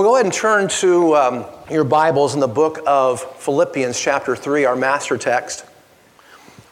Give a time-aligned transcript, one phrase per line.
[0.00, 4.34] Well, go ahead and turn to um, your Bibles in the book of Philippians, chapter
[4.34, 5.66] 3, our master text.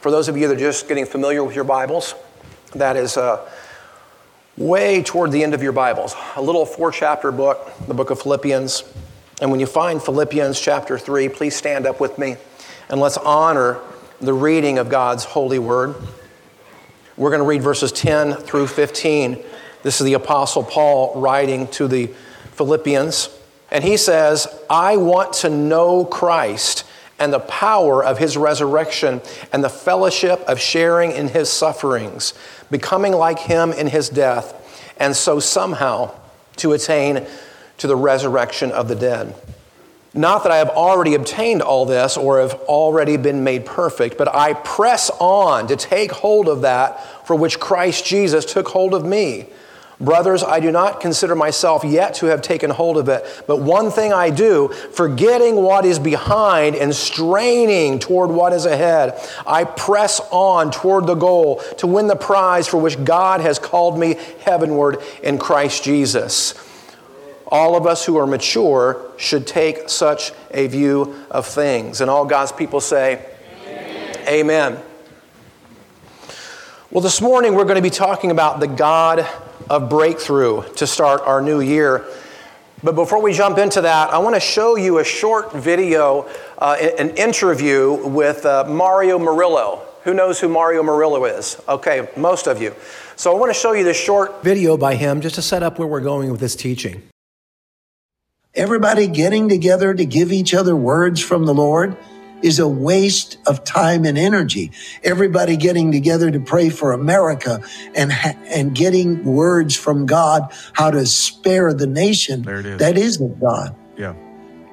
[0.01, 2.15] For those of you that are just getting familiar with your Bibles,
[2.75, 3.47] that is uh,
[4.57, 8.19] way toward the end of your Bibles, a little four chapter book, the book of
[8.19, 8.85] Philippians.
[9.43, 12.37] And when you find Philippians chapter 3, please stand up with me
[12.89, 13.79] and let's honor
[14.23, 15.97] the reading of God's holy word.
[17.19, 19.45] We're going to read verses 10 through 15.
[19.83, 22.11] This is the Apostle Paul writing to the
[22.59, 23.31] Philippians.
[23.71, 26.85] And he says, I want to know Christ
[27.19, 29.21] and the power of his resurrection
[29.53, 32.35] and the fellowship of sharing in his sufferings,
[32.71, 36.15] becoming like him in his death, and so somehow
[36.57, 37.27] to attain
[37.79, 39.35] to the resurrection of the dead.
[40.15, 44.35] Not that I have already obtained all this or have already been made perfect, but
[44.35, 49.05] I press on to take hold of that for which Christ Jesus took hold of
[49.05, 49.47] me.
[50.01, 53.91] Brothers, I do not consider myself yet to have taken hold of it, but one
[53.91, 60.21] thing I do, forgetting what is behind and straining toward what is ahead, I press
[60.31, 64.99] on toward the goal to win the prize for which God has called me heavenward
[65.25, 66.55] in Christ Jesus.
[67.49, 72.01] All of us who are mature should take such a view of things.
[72.01, 73.25] And all God's people say,
[73.67, 74.29] Amen.
[74.29, 74.79] Amen.
[76.93, 79.27] Well, this morning we're going to be talking about the God
[79.71, 82.05] of breakthrough to start our new year.
[82.83, 86.77] But before we jump into that, I want to show you a short video, uh,
[86.99, 89.83] an interview with uh, Mario Murillo.
[90.05, 91.61] Who knows who Mario Murillo is?
[91.69, 92.75] Okay, most of you.
[93.17, 95.79] So I want to show you this short video by him just to set up
[95.79, 97.03] where we're going with this teaching.
[98.55, 101.97] Everybody getting together to give each other words from the Lord
[102.43, 104.71] is a waste of time and energy.
[105.03, 107.63] Everybody getting together to pray for America
[107.95, 108.13] and
[108.47, 112.43] and getting words from God how to spare the nation.
[112.43, 112.79] There it is.
[112.79, 113.75] That is of God.
[113.97, 114.15] Yeah.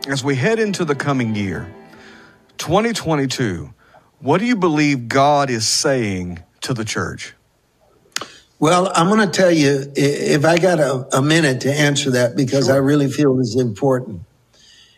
[0.08, 1.74] As we head into the coming year,
[2.58, 3.74] 2022,
[4.20, 7.34] what do you believe God is saying to the church?
[8.60, 12.36] Well, I'm going to tell you if I got a, a minute to answer that
[12.36, 12.76] because sure.
[12.76, 14.22] I really feel it's important.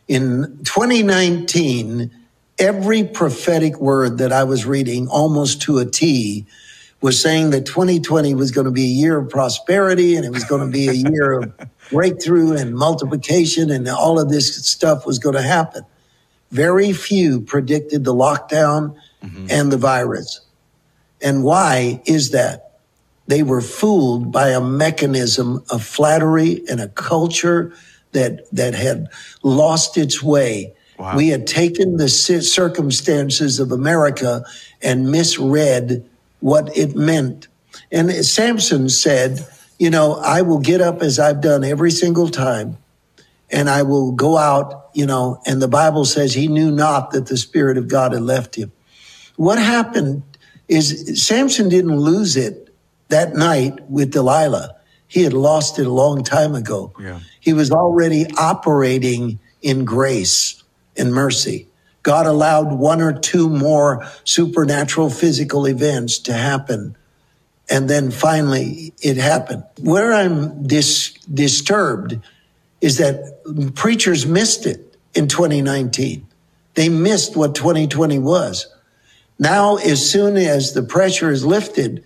[0.08, 2.12] In 2019,
[2.60, 6.46] every prophetic word that I was reading almost to a T
[7.00, 10.44] was saying that 2020 was going to be a year of prosperity and it was
[10.44, 11.54] going to be a year of
[11.92, 15.84] breakthrough and multiplication and all of this stuff was going to happen.
[16.50, 19.48] Very few predicted the lockdown mm-hmm.
[19.50, 20.42] and the virus.
[21.22, 22.80] And why is that?
[23.28, 27.74] They were fooled by a mechanism of flattery and a culture
[28.14, 29.10] that, that had
[29.44, 31.16] lost its way Wow.
[31.16, 34.44] We had taken the circumstances of America
[34.82, 36.08] and misread
[36.40, 37.48] what it meant.
[37.92, 39.48] And Samson said,
[39.78, 42.78] You know, I will get up as I've done every single time,
[43.52, 47.28] and I will go out, you know, and the Bible says he knew not that
[47.28, 48.72] the Spirit of God had left him.
[49.36, 50.24] What happened
[50.68, 52.74] is Samson didn't lose it
[53.10, 54.76] that night with Delilah.
[55.08, 56.92] He had lost it a long time ago.
[57.00, 57.20] Yeah.
[57.40, 60.64] He was already operating in grace
[60.98, 61.68] in mercy.
[62.04, 66.96] God allowed one or two more supernatural physical events to happen.
[67.70, 69.64] And then finally it happened.
[69.82, 72.18] Where I'm dis- disturbed
[72.80, 76.26] is that preachers missed it in 2019.
[76.76, 78.68] They missed what 2020 was.
[79.40, 82.04] Now, as soon as the pressure is lifted,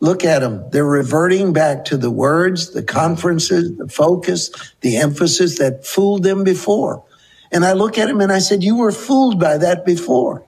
[0.00, 0.64] look at them.
[0.70, 6.42] They're reverting back to the words, the conferences, the focus, the emphasis that fooled them
[6.42, 7.04] before.
[7.52, 10.44] And I look at him and I said, You were fooled by that before.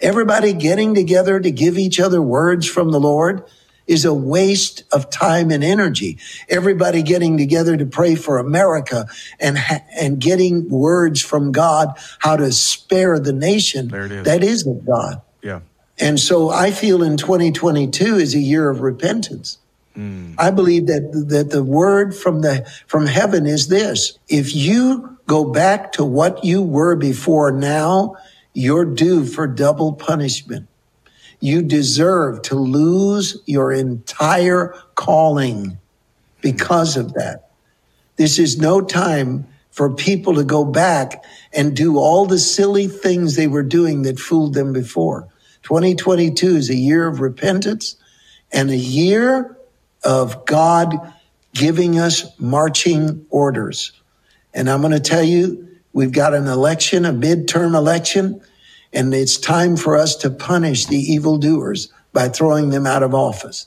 [0.00, 3.44] Everybody getting together to give each other words from the Lord
[3.88, 6.18] is a waste of time and energy.
[6.48, 9.06] Everybody getting together to pray for America
[9.40, 9.58] and
[9.98, 13.88] and getting words from God how to spare the nation.
[13.88, 14.24] There it is.
[14.24, 15.20] That is of God.
[15.42, 15.60] Yeah.
[15.98, 19.58] And so I feel in 2022 is a year of repentance.
[19.96, 20.34] Mm.
[20.38, 25.44] I believe that that the word from the from heaven is this: if you go
[25.44, 28.16] back to what you were before now,
[28.54, 30.66] you're due for double punishment.
[31.38, 35.78] You deserve to lose your entire calling
[36.40, 37.50] because of that.
[38.16, 41.22] This is no time for people to go back
[41.52, 45.28] and do all the silly things they were doing that fooled them before.
[45.62, 47.96] 2022 is a year of repentance
[48.50, 49.56] and a year
[50.02, 51.12] of God
[51.52, 53.92] giving us marching orders.
[54.58, 58.40] And I'm going to tell you, we've got an election, a midterm election,
[58.92, 63.66] and it's time for us to punish the evildoers by throwing them out of office.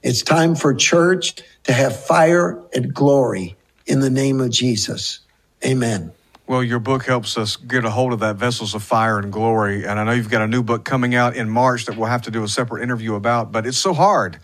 [0.00, 5.18] It's time for church to have fire and glory in the name of Jesus.
[5.66, 6.12] Amen.
[6.46, 9.84] Well, your book helps us get a hold of that Vessels of Fire and Glory.
[9.88, 12.22] And I know you've got a new book coming out in March that we'll have
[12.22, 14.38] to do a separate interview about, but it's so hard.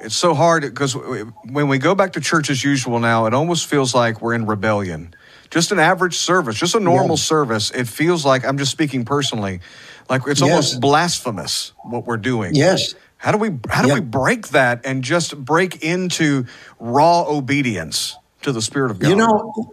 [0.00, 3.66] It's so hard because when we go back to church as usual now, it almost
[3.68, 5.14] feels like we're in rebellion.
[5.50, 7.22] Just an average service, just a normal yeah.
[7.22, 7.70] service.
[7.70, 9.60] It feels like, I'm just speaking personally,
[10.10, 10.50] like it's yes.
[10.50, 12.54] almost blasphemous what we're doing.
[12.54, 12.94] Yes.
[13.16, 16.46] How do we how do we break that and just break into
[16.78, 19.08] raw obedience to the Spirit of God?
[19.08, 19.72] You know,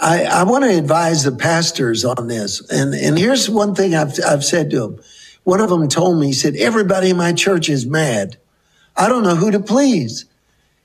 [0.00, 2.60] I, I want to advise the pastors on this.
[2.70, 5.00] And, and here's one thing I've, I've said to them.
[5.44, 8.38] One of them told me, he said, everybody in my church is mad.
[8.96, 10.24] I don't know who to please.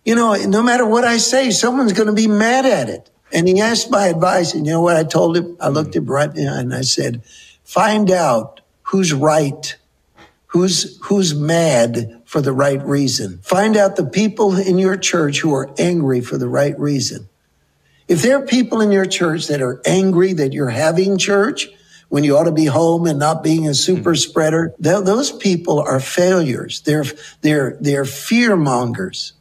[0.04, 3.10] You know, no matter what I say, someone's going to be mad at it.
[3.34, 4.54] And he asked my advice.
[4.54, 5.58] And you know what I told him?
[5.60, 7.24] I looked him right in and I said,
[7.64, 9.76] find out who's right,
[10.48, 13.40] who's, who's mad for the right reason.
[13.40, 17.28] Find out the people in your church who are angry for the right reason.
[18.08, 21.70] If there are people in your church that are angry that you're having church
[22.10, 24.18] when you ought to be home and not being a super hmm.
[24.18, 26.82] spreader, th- those people are failures.
[26.82, 27.06] They're,
[27.42, 29.34] they're, they're fear mongers.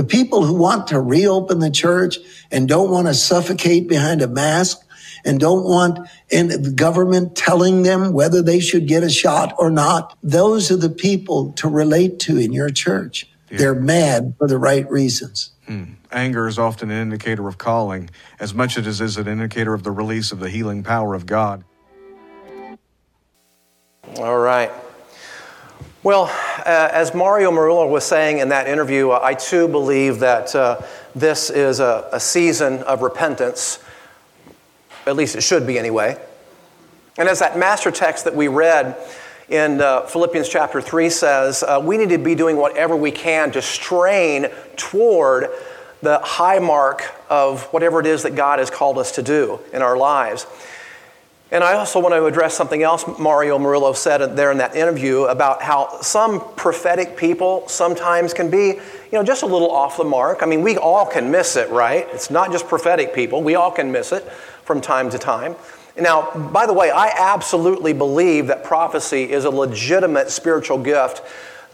[0.00, 2.16] The people who want to reopen the church
[2.50, 4.80] and don't want to suffocate behind a mask
[5.26, 9.68] and don't want and the government telling them whether they should get a shot or
[9.68, 10.16] not.
[10.22, 13.28] Those are the people to relate to in your church.
[13.50, 13.58] Yeah.
[13.58, 15.50] They're mad for the right reasons.
[15.66, 15.84] Hmm.
[16.10, 18.08] Anger is often an indicator of calling,
[18.38, 21.26] as much as it is an indicator of the release of the healing power of
[21.26, 21.62] God.
[24.16, 24.72] All right.
[26.02, 30.54] Well, uh, as Mario Murillo was saying in that interview, uh, I too believe that
[30.54, 30.80] uh,
[31.14, 33.80] this is a, a season of repentance.
[35.04, 36.18] At least it should be anyway.
[37.18, 38.96] And as that master text that we read
[39.50, 43.52] in uh, Philippians chapter 3 says, uh, we need to be doing whatever we can
[43.52, 44.46] to strain
[44.76, 45.50] toward
[46.00, 49.82] the high mark of whatever it is that God has called us to do in
[49.82, 50.46] our lives.
[51.52, 55.24] And I also want to address something else Mario Murillo said there in that interview
[55.24, 58.80] about how some prophetic people sometimes can be, you
[59.12, 60.44] know, just a little off the mark.
[60.44, 62.06] I mean, we all can miss it, right?
[62.12, 63.42] It's not just prophetic people.
[63.42, 64.30] We all can miss it
[64.64, 65.56] from time to time.
[65.98, 71.22] Now, by the way, I absolutely believe that prophecy is a legitimate spiritual gift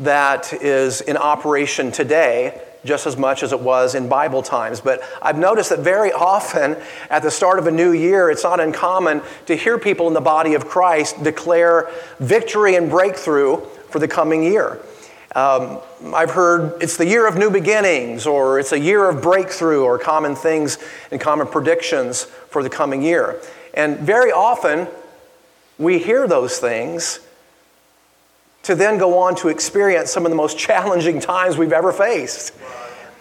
[0.00, 4.80] that is in operation today just as much as it was in Bible times.
[4.80, 6.76] But I've noticed that very often
[7.10, 10.20] at the start of a new year, it's not uncommon to hear people in the
[10.20, 13.60] body of Christ declare victory and breakthrough
[13.90, 14.80] for the coming year.
[15.34, 15.80] Um,
[16.14, 19.98] I've heard it's the year of new beginnings, or it's a year of breakthrough, or
[19.98, 20.78] common things
[21.10, 23.38] and common predictions for the coming year.
[23.74, 24.88] And very often,
[25.78, 27.20] we hear those things
[28.66, 32.52] to then go on to experience some of the most challenging times we've ever faced.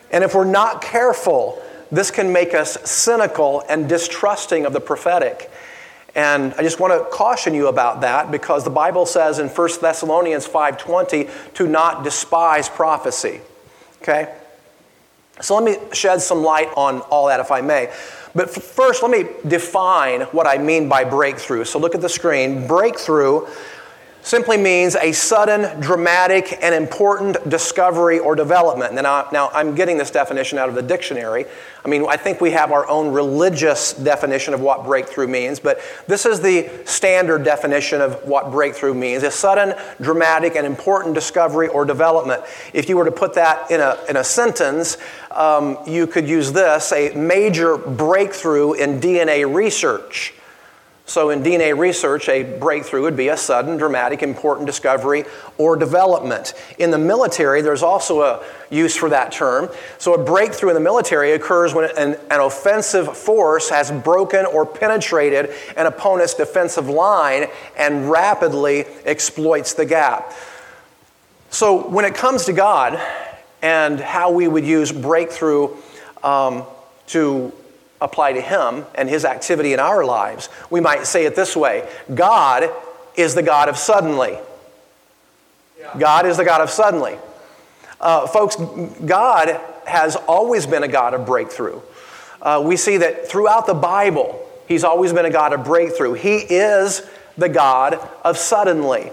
[0.10, 1.62] And if we're not careful,
[1.92, 5.52] this can make us cynical and distrusting of the prophetic.
[6.16, 9.82] And I just want to caution you about that because the Bible says in 1
[9.82, 13.40] Thessalonians 5:20 to not despise prophecy.
[14.02, 14.34] Okay?
[15.42, 17.92] So let me shed some light on all that if I may.
[18.34, 21.66] But first, let me define what I mean by breakthrough.
[21.66, 22.66] So look at the screen.
[22.66, 23.46] Breakthrough
[24.26, 28.96] simply means a sudden, dramatic, and important discovery or development.
[28.96, 31.46] Now, now, I'm getting this definition out of the dictionary.
[31.86, 35.80] I mean, I think we have our own religious definition of what breakthrough means, but
[36.08, 41.68] this is the standard definition of what breakthrough means a sudden, dramatic, and important discovery
[41.68, 42.42] or development.
[42.74, 44.98] If you were to put that in a, in a sentence,
[45.30, 50.34] um, you could use this a major breakthrough in DNA research.
[51.08, 55.26] So, in DNA research, a breakthrough would be a sudden, dramatic, important discovery
[55.60, 56.56] or development.
[56.80, 59.70] In the military, there's also a use for that term.
[60.00, 64.66] So, a breakthrough in the military occurs when an, an offensive force has broken or
[64.66, 70.34] penetrated an opponent's defensive line and rapidly exploits the gap.
[71.52, 73.00] So, when it comes to God
[73.62, 75.70] and how we would use breakthrough
[76.24, 76.64] um,
[77.08, 77.54] to
[78.02, 81.88] apply to Him and His activity in our lives, we might say it this way
[82.14, 82.70] God
[83.16, 84.38] is the God of suddenly.
[85.98, 87.18] God is the God of suddenly.
[88.02, 88.56] Uh, folks,
[89.06, 91.80] God has always been a God of breakthrough.
[92.42, 96.14] Uh, we see that throughout the Bible, He's always been a God of breakthrough.
[96.14, 99.12] He is the God of suddenly.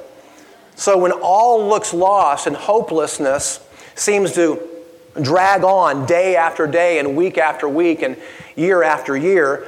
[0.77, 3.61] So when all looks lost and hopelessness
[3.95, 4.69] seems to
[5.21, 8.17] drag on day after day and week after week and
[8.57, 9.67] year after year,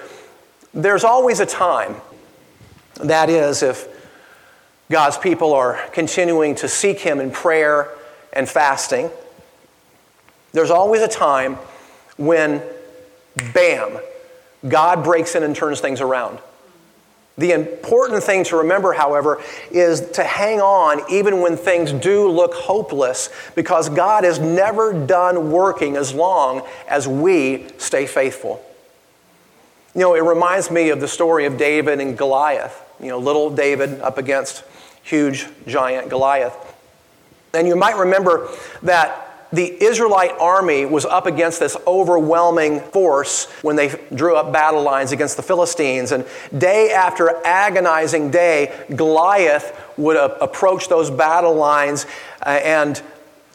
[0.72, 1.96] there's always a time.
[3.02, 3.88] That is, if
[4.90, 7.90] God's people are continuing to seek Him in prayer
[8.32, 9.10] and fasting,
[10.52, 11.56] there's always a time
[12.16, 12.62] when,
[13.52, 13.98] bam,
[14.68, 16.38] God breaks in and turns things around.
[17.36, 22.54] The important thing to remember, however, is to hang on even when things do look
[22.54, 28.64] hopeless, because God is never done working as long as we stay faithful.
[29.94, 32.80] You know, it reminds me of the story of David and Goliath.
[33.00, 34.62] You know, little David up against
[35.02, 36.56] huge giant Goliath.
[37.52, 38.48] And you might remember
[38.82, 39.23] that
[39.54, 45.12] the Israelite army was up against this overwhelming force when they drew up battle lines
[45.12, 46.12] against the Philistines.
[46.12, 52.06] And day after agonizing day, Goliath would approach those battle lines
[52.44, 53.00] uh, and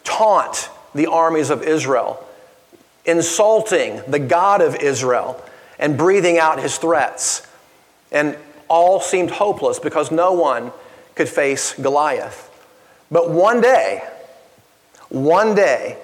[0.03, 2.25] taunt the armies of Israel,
[3.06, 5.44] insulting the God of Israel
[5.77, 7.46] and breathing out his threats.
[8.12, 8.38] And
[8.70, 10.72] all seemed hopeless because no one
[11.15, 12.46] could face Goliath.
[13.12, 14.03] But one day,
[15.10, 15.98] one day,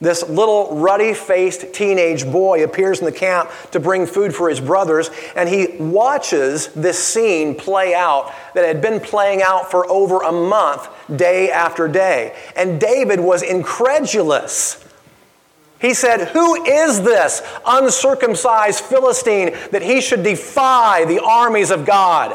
[0.00, 4.60] this little ruddy faced teenage boy appears in the camp to bring food for his
[4.60, 10.22] brothers, and he watches this scene play out that had been playing out for over
[10.22, 12.34] a month, day after day.
[12.56, 14.82] And David was incredulous.
[15.80, 22.34] He said, Who is this uncircumcised Philistine that he should defy the armies of God?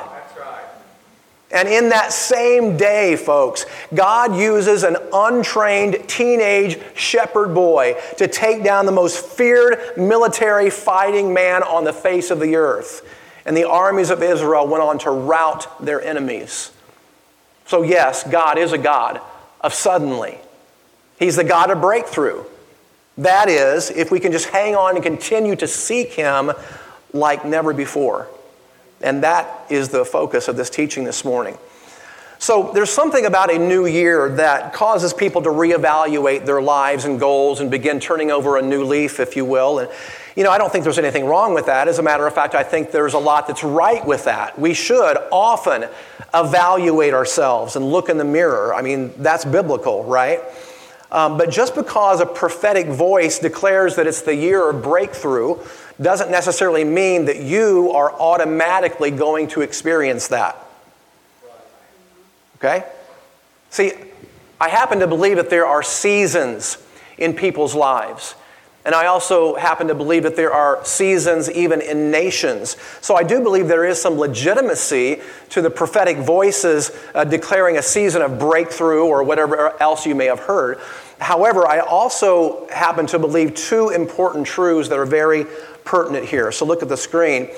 [1.55, 8.62] And in that same day, folks, God uses an untrained teenage shepherd boy to take
[8.62, 13.09] down the most feared military fighting man on the face of the earth.
[13.45, 16.74] And the armies of Israel went on to rout their enemies.
[17.67, 19.21] So, yes, God is a God
[19.62, 20.38] of suddenly.
[21.17, 22.43] He's the God of breakthrough.
[23.17, 26.51] That is, if we can just hang on and continue to seek Him
[27.13, 28.27] like never before.
[29.05, 31.57] And that is the focus of this teaching this morning.
[32.38, 37.17] So, there's something about a new year that causes people to reevaluate their lives and
[37.17, 39.79] goals and begin turning over a new leaf, if you will.
[39.79, 39.89] And,
[40.35, 41.88] you know, I don't think there's anything wrong with that.
[41.88, 44.59] As a matter of fact, I think there's a lot that's right with that.
[44.59, 45.88] We should often
[46.33, 48.74] evaluate ourselves and look in the mirror.
[48.74, 50.41] I mean, that's biblical, right?
[51.12, 55.57] Um, but just because a prophetic voice declares that it's the year of breakthrough,
[56.01, 60.57] doesn't necessarily mean that you are automatically going to experience that.
[62.57, 62.85] Okay?
[63.69, 63.93] See,
[64.59, 66.77] I happen to believe that there are seasons
[67.17, 68.35] in people's lives.
[68.85, 72.77] And I also happen to believe that there are seasons even in nations.
[73.01, 77.81] So I do believe there is some legitimacy to the prophetic voices uh, declaring a
[77.81, 80.79] season of breakthrough or whatever else you may have heard.
[81.19, 85.47] However, I also happen to believe two important truths that are very
[85.83, 86.51] pertinent here.
[86.51, 87.49] So look at the screen.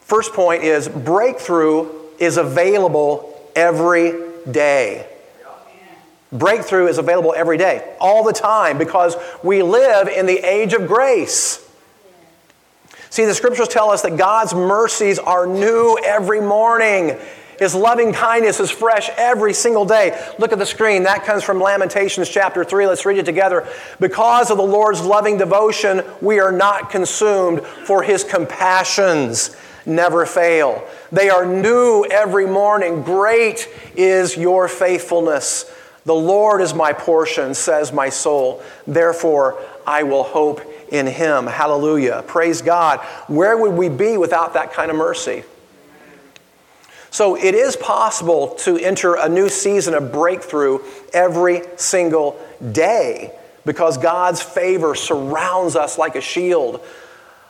[0.00, 4.12] First point is breakthrough is available every
[4.50, 5.06] day.
[6.34, 10.86] Breakthrough is available every day, all the time, because we live in the age of
[10.86, 11.60] grace.
[13.08, 17.16] See, the scriptures tell us that God's mercies are new every morning.
[17.60, 20.20] His loving kindness is fresh every single day.
[20.40, 21.04] Look at the screen.
[21.04, 22.88] That comes from Lamentations chapter 3.
[22.88, 23.68] Let's read it together.
[24.00, 30.84] Because of the Lord's loving devotion, we are not consumed, for his compassions never fail.
[31.12, 33.02] They are new every morning.
[33.02, 35.70] Great is your faithfulness.
[36.04, 38.62] The Lord is my portion, says my soul.
[38.86, 41.46] Therefore, I will hope in him.
[41.46, 42.24] Hallelujah.
[42.26, 43.00] Praise God.
[43.26, 45.44] Where would we be without that kind of mercy?
[47.10, 50.80] So it is possible to enter a new season of breakthrough
[51.12, 52.38] every single
[52.72, 53.32] day
[53.64, 56.84] because God's favor surrounds us like a shield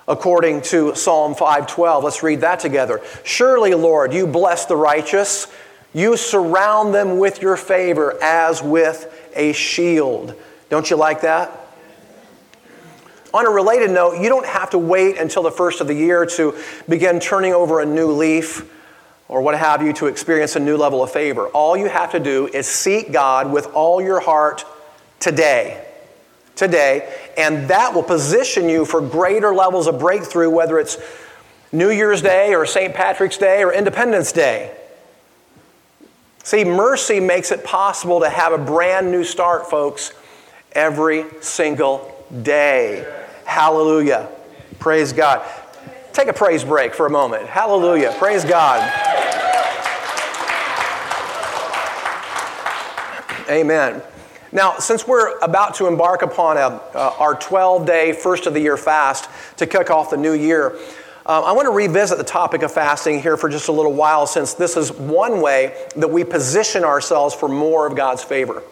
[0.07, 2.05] according to Psalm 5:12.
[2.05, 3.01] Let's read that together.
[3.23, 5.47] Surely, Lord, you bless the righteous.
[5.95, 10.35] You surround them with your favor as with a shield.
[10.69, 11.61] Don't you like that?
[13.33, 16.27] On a related note, you don't have to wait until the first of the year
[16.27, 16.57] to
[16.89, 18.71] begin turning over a new leaf
[19.29, 21.49] or what have you to experience a new level of favor.
[21.49, 24.65] All you have to do is seek God with all your heart
[25.19, 25.85] today.
[26.55, 30.99] Today, and that will position you for greater levels of breakthrough, whether it's
[31.73, 32.95] New Year's Day or St.
[32.95, 34.73] Patrick's Day or Independence Day.
[36.45, 40.13] See, mercy makes it possible to have a brand new start, folks,
[40.73, 43.11] every single day.
[43.47, 44.29] Hallelujah.
[44.79, 45.43] Praise God.
[46.13, 47.47] Take a praise break for a moment.
[47.47, 48.15] Hallelujah.
[48.19, 48.83] Praise God.
[53.49, 54.03] Amen.
[54.53, 58.61] Now, since we're about to embark upon a, uh, our 12 day, first of the
[58.61, 60.79] year fast to kick off the new year,
[61.27, 64.27] um, I want to revisit the topic of fasting here for just a little while,
[64.27, 68.63] since this is one way that we position ourselves for more of God's favor.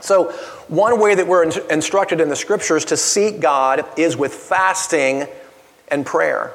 [0.00, 0.32] So,
[0.68, 5.26] one way that we're in- instructed in the scriptures to seek God is with fasting
[5.88, 6.52] and prayer.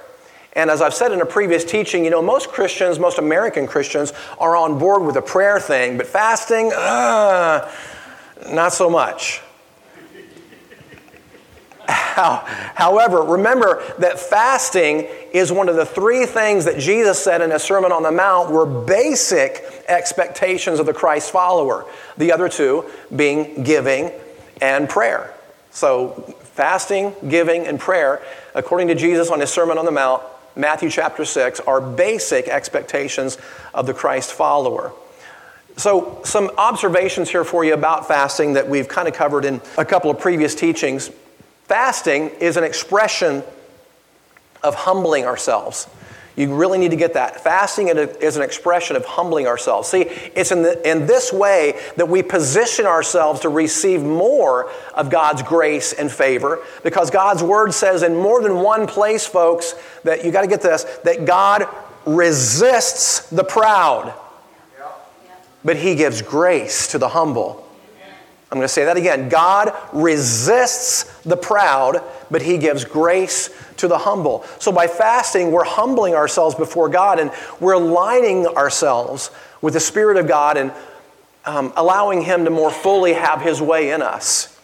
[0.53, 4.13] And as I've said in a previous teaching, you know, most Christians, most American Christians,
[4.37, 7.71] are on board with the prayer thing, but fasting, uh,
[8.49, 9.41] not so much.
[11.91, 17.63] However, remember that fasting is one of the three things that Jesus said in his
[17.63, 21.85] Sermon on the Mount were basic expectations of the Christ follower.
[22.17, 24.11] The other two being giving
[24.61, 25.33] and prayer.
[25.71, 28.21] So, fasting, giving, and prayer,
[28.53, 30.21] according to Jesus on his Sermon on the Mount,
[30.55, 33.37] Matthew chapter 6, are basic expectations
[33.73, 34.91] of the Christ follower.
[35.77, 39.85] So, some observations here for you about fasting that we've kind of covered in a
[39.85, 41.09] couple of previous teachings.
[41.71, 43.43] Fasting is an expression
[44.61, 45.87] of humbling ourselves.
[46.35, 47.45] You really need to get that.
[47.45, 49.87] Fasting is an expression of humbling ourselves.
[49.87, 50.01] See,
[50.35, 55.43] it's in, the, in this way that we position ourselves to receive more of God's
[55.43, 59.73] grace and favor because God's word says in more than one place, folks,
[60.03, 61.69] that you got to get this, that God
[62.05, 64.13] resists the proud,
[65.63, 67.65] but he gives grace to the humble.
[68.51, 69.29] I'm going to say that again.
[69.29, 74.43] God resists the proud, but he gives grace to the humble.
[74.59, 77.31] So by fasting, we're humbling ourselves before God and
[77.61, 79.31] we're aligning ourselves
[79.61, 80.73] with the Spirit of God and
[81.45, 84.59] um, allowing him to more fully have his way in us.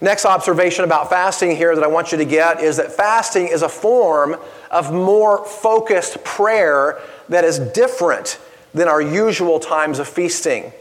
[0.00, 3.60] Next observation about fasting here that I want you to get is that fasting is
[3.60, 4.36] a form
[4.70, 8.38] of more focused prayer that is different
[8.72, 10.72] than our usual times of feasting.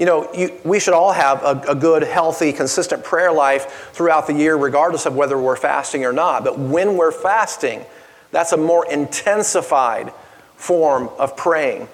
[0.00, 4.26] You know, you, we should all have a, a good, healthy, consistent prayer life throughout
[4.26, 6.42] the year, regardless of whether we're fasting or not.
[6.42, 7.84] But when we're fasting,
[8.32, 10.10] that's a more intensified
[10.56, 11.86] form of praying.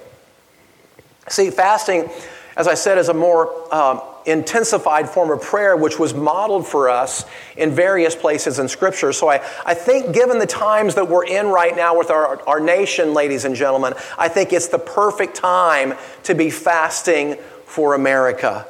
[1.28, 2.08] See, fasting,
[2.56, 6.88] as I said, is a more um, intensified form of prayer, which was modeled for
[6.88, 7.24] us
[7.56, 9.12] in various places in Scripture.
[9.12, 12.60] So I, I think, given the times that we're in right now with our, our
[12.60, 18.66] nation, ladies and gentlemen, I think it's the perfect time to be fasting for America.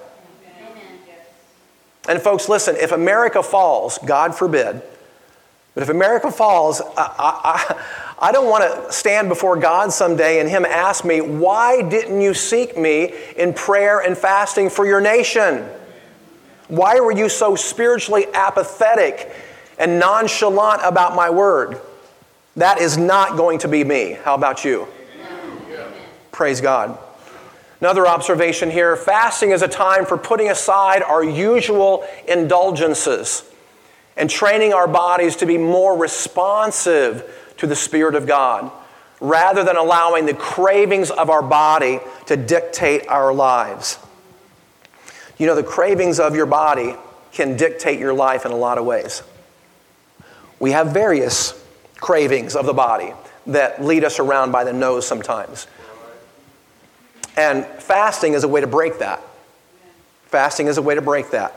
[2.08, 4.82] And folks, listen, if America falls, God forbid,
[5.74, 7.84] but if America falls, I, I,
[8.28, 12.32] I, don't want to stand before God someday and Him ask me, Why didn't you
[12.32, 15.68] seek me in prayer and fasting for your nation?
[16.68, 19.30] Why were you so spiritually apathetic
[19.78, 21.80] and nonchalant about my word?
[22.56, 24.16] That is not going to be me.
[24.24, 24.88] How about you?
[26.32, 26.98] Praise God.
[27.80, 33.44] Another observation here fasting is a time for putting aside our usual indulgences
[34.16, 38.70] and training our bodies to be more responsive to the Spirit of God
[39.20, 43.98] rather than allowing the cravings of our body to dictate our lives.
[45.38, 46.94] You know, the cravings of your body
[47.32, 49.22] can dictate your life in a lot of ways.
[50.58, 51.62] We have various
[51.96, 53.12] cravings of the body
[53.46, 55.66] that lead us around by the nose sometimes.
[57.36, 59.22] And fasting is a way to break that.
[60.26, 61.54] Fasting is a way to break that.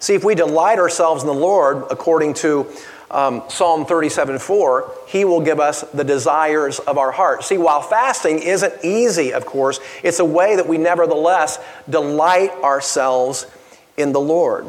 [0.00, 2.66] See, if we delight ourselves in the Lord, according to
[3.10, 7.44] um, Psalm 37 4, He will give us the desires of our heart.
[7.44, 13.46] See, while fasting isn't easy, of course, it's a way that we nevertheless delight ourselves
[13.96, 14.66] in the Lord.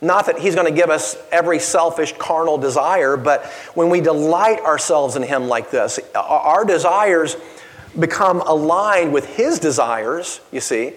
[0.00, 4.60] Not that He's going to give us every selfish carnal desire, but when we delight
[4.60, 7.36] ourselves in Him like this, our desires
[7.98, 10.94] become aligned with his desires, you see,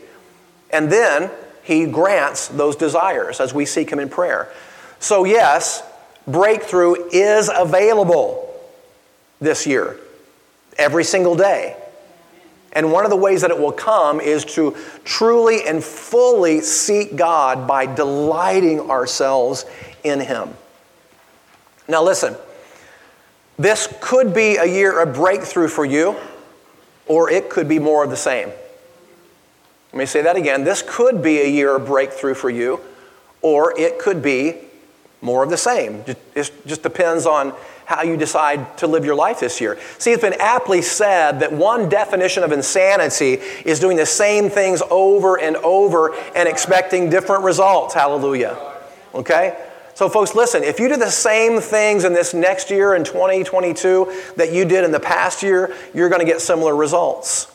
[0.72, 1.30] and then
[1.64, 4.52] he grants those desires as we seek him in prayer.
[5.00, 5.84] So, yes,
[6.28, 8.54] breakthrough is available
[9.40, 9.98] this year,
[10.78, 11.76] every single day.
[12.72, 17.16] And one of the ways that it will come is to truly and fully seek
[17.16, 19.66] God by delighting ourselves
[20.04, 20.50] in Him.
[21.88, 22.36] Now, listen,
[23.58, 26.18] this could be a year of breakthrough for you
[27.08, 28.50] or it could be more of the same.
[29.94, 30.64] Let me say that again.
[30.64, 32.82] This could be a year of breakthrough for you,
[33.42, 34.56] or it could be
[35.22, 36.04] more of the same.
[36.36, 37.54] It just depends on
[37.86, 39.80] how you decide to live your life this year.
[40.00, 44.82] See, it's been aptly said that one definition of insanity is doing the same things
[44.90, 47.94] over and over and expecting different results.
[47.94, 48.58] Hallelujah.
[49.14, 49.56] Okay?
[49.96, 54.24] So, folks, listen, if you do the same things in this next year in 2022
[54.36, 57.50] that you did in the past year, you're going to get similar results.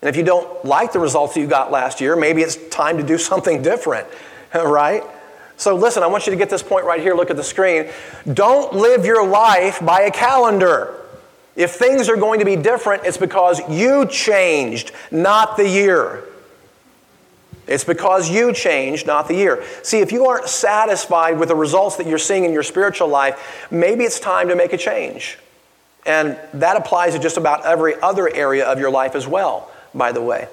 [0.00, 3.02] And if you don't like the results you got last year, maybe it's time to
[3.02, 4.08] do something different,
[4.54, 5.02] right?
[5.58, 7.14] So, listen, I want you to get this point right here.
[7.14, 7.90] Look at the screen.
[8.32, 10.94] Don't live your life by a calendar.
[11.54, 16.24] If things are going to be different, it's because you changed, not the year.
[17.68, 19.62] It's because you changed, not the year.
[19.82, 23.68] See, if you aren't satisfied with the results that you're seeing in your spiritual life,
[23.70, 25.38] maybe it's time to make a change.
[26.06, 30.12] And that applies to just about every other area of your life as well, by
[30.12, 30.48] the way.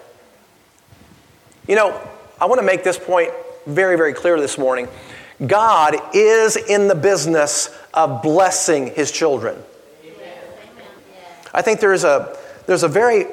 [1.67, 1.99] You know,
[2.39, 3.32] I want to make this point
[3.65, 4.89] very, very clear this morning.
[5.45, 9.58] God is in the business of blessing his children.
[11.54, 13.28] I think there's a, there's a very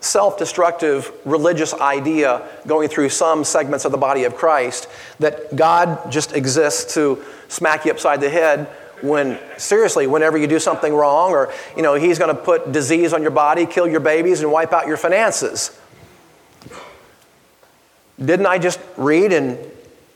[0.00, 6.10] self destructive religious idea going through some segments of the body of Christ that God
[6.10, 8.66] just exists to smack you upside the head
[9.00, 13.12] when seriously whenever you do something wrong or you know he's going to put disease
[13.12, 15.78] on your body kill your babies and wipe out your finances.
[18.18, 19.58] Didn't i just read in,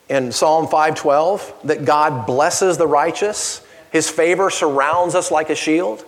[0.08, 3.64] in psalm 512 that god blesses the righteous?
[3.90, 6.04] His favor surrounds us like a shield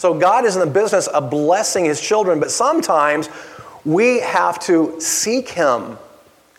[0.00, 3.28] so God is in the business of blessing his children, but sometimes
[3.84, 5.98] we have to seek him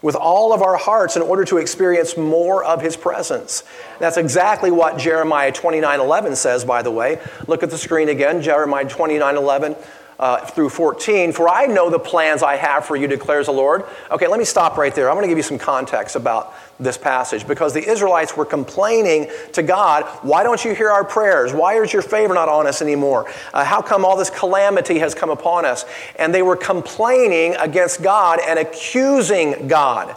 [0.03, 3.63] with all of our hearts in order to experience more of his presence.
[3.97, 7.19] That's exactly what Jeremiah 29:11 says by the way.
[7.47, 9.75] Look at the screen again, Jeremiah 29:11
[10.21, 11.33] uh, through 14.
[11.33, 13.83] For I know the plans I have for you, declares the Lord.
[14.11, 15.09] Okay, let me stop right there.
[15.09, 19.29] I'm going to give you some context about this passage because the Israelites were complaining
[19.53, 21.53] to God, Why don't you hear our prayers?
[21.53, 23.31] Why is your favor not on us anymore?
[23.51, 25.85] Uh, how come all this calamity has come upon us?
[26.17, 30.15] And they were complaining against God and accusing God.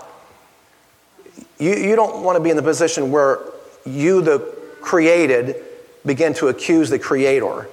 [1.59, 3.41] You, you don't want to be in the position where
[3.87, 4.39] you, the
[4.83, 5.57] created,
[6.05, 7.69] begin to accuse the creator.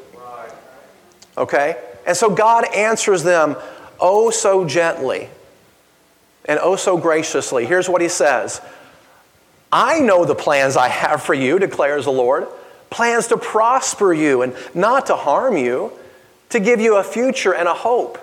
[1.38, 1.78] Okay?
[2.06, 3.56] And so God answers them
[4.00, 5.30] oh so gently
[6.46, 7.66] and oh so graciously.
[7.66, 8.62] Here's what he says
[9.72, 12.48] I know the plans I have for you, declares the Lord
[12.92, 15.92] plans to prosper you and not to harm you,
[16.50, 18.20] to give you a future and a hope.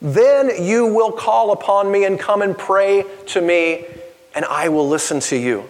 [0.00, 3.84] Then you will call upon me and come and pray to me,
[4.34, 5.68] and I will listen to you.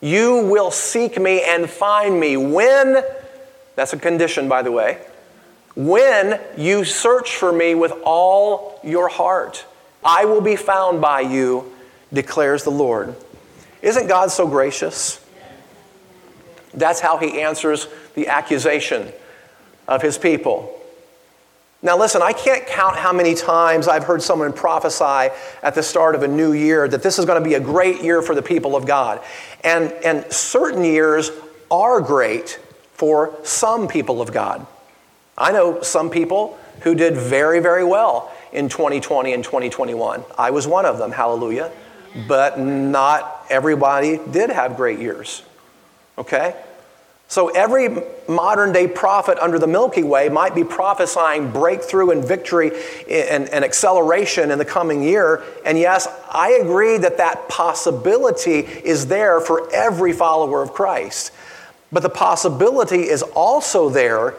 [0.00, 3.02] You will seek me and find me when,
[3.76, 4.98] that's a condition, by the way,
[5.78, 9.64] when you search for me with all your heart.
[10.04, 11.72] I will be found by you,
[12.12, 13.14] declares the Lord.
[13.80, 15.24] Isn't God so gracious?
[16.74, 17.86] That's how he answers
[18.16, 19.12] the accusation
[19.86, 20.74] of his people.
[21.80, 26.16] Now, listen, I can't count how many times I've heard someone prophesy at the start
[26.16, 28.42] of a new year that this is going to be a great year for the
[28.42, 29.22] people of God.
[29.62, 31.30] And, and certain years
[31.70, 32.58] are great
[32.94, 34.66] for some people of God.
[35.38, 40.24] I know some people who did very, very well in 2020 and 2021.
[40.36, 41.70] I was one of them, hallelujah.
[42.26, 45.42] But not everybody did have great years.
[46.16, 46.54] Okay?
[47.28, 52.70] So every modern day prophet under the Milky Way might be prophesying breakthrough and victory
[53.08, 55.44] and, and, acceleration in the coming year.
[55.66, 61.30] And yes, I agree that that possibility is there for every follower of Christ.
[61.92, 64.34] But the possibility is also there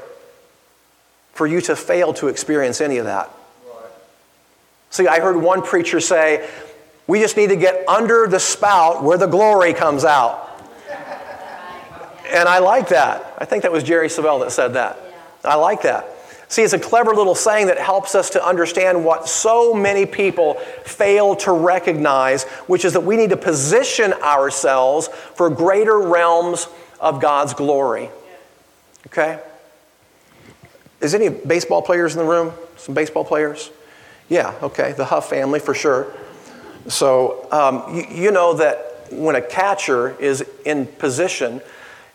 [1.39, 3.29] for you to fail to experience any of that.
[4.89, 6.45] See, I heard one preacher say,
[7.07, 10.61] we just need to get under the spout where the glory comes out.
[12.29, 13.35] And I like that.
[13.37, 14.99] I think that was Jerry Savelle that said that.
[15.45, 16.09] I like that.
[16.49, 20.55] See, it's a clever little saying that helps us to understand what so many people
[20.83, 26.67] fail to recognize, which is that we need to position ourselves for greater realms
[26.99, 28.09] of God's glory.
[29.07, 29.39] Okay?
[31.01, 32.53] Is any baseball players in the room?
[32.77, 33.71] Some baseball players?
[34.27, 36.13] Yeah, okay, the Huff family for sure.
[36.87, 41.61] So um, you, you, know that when a catcher is in position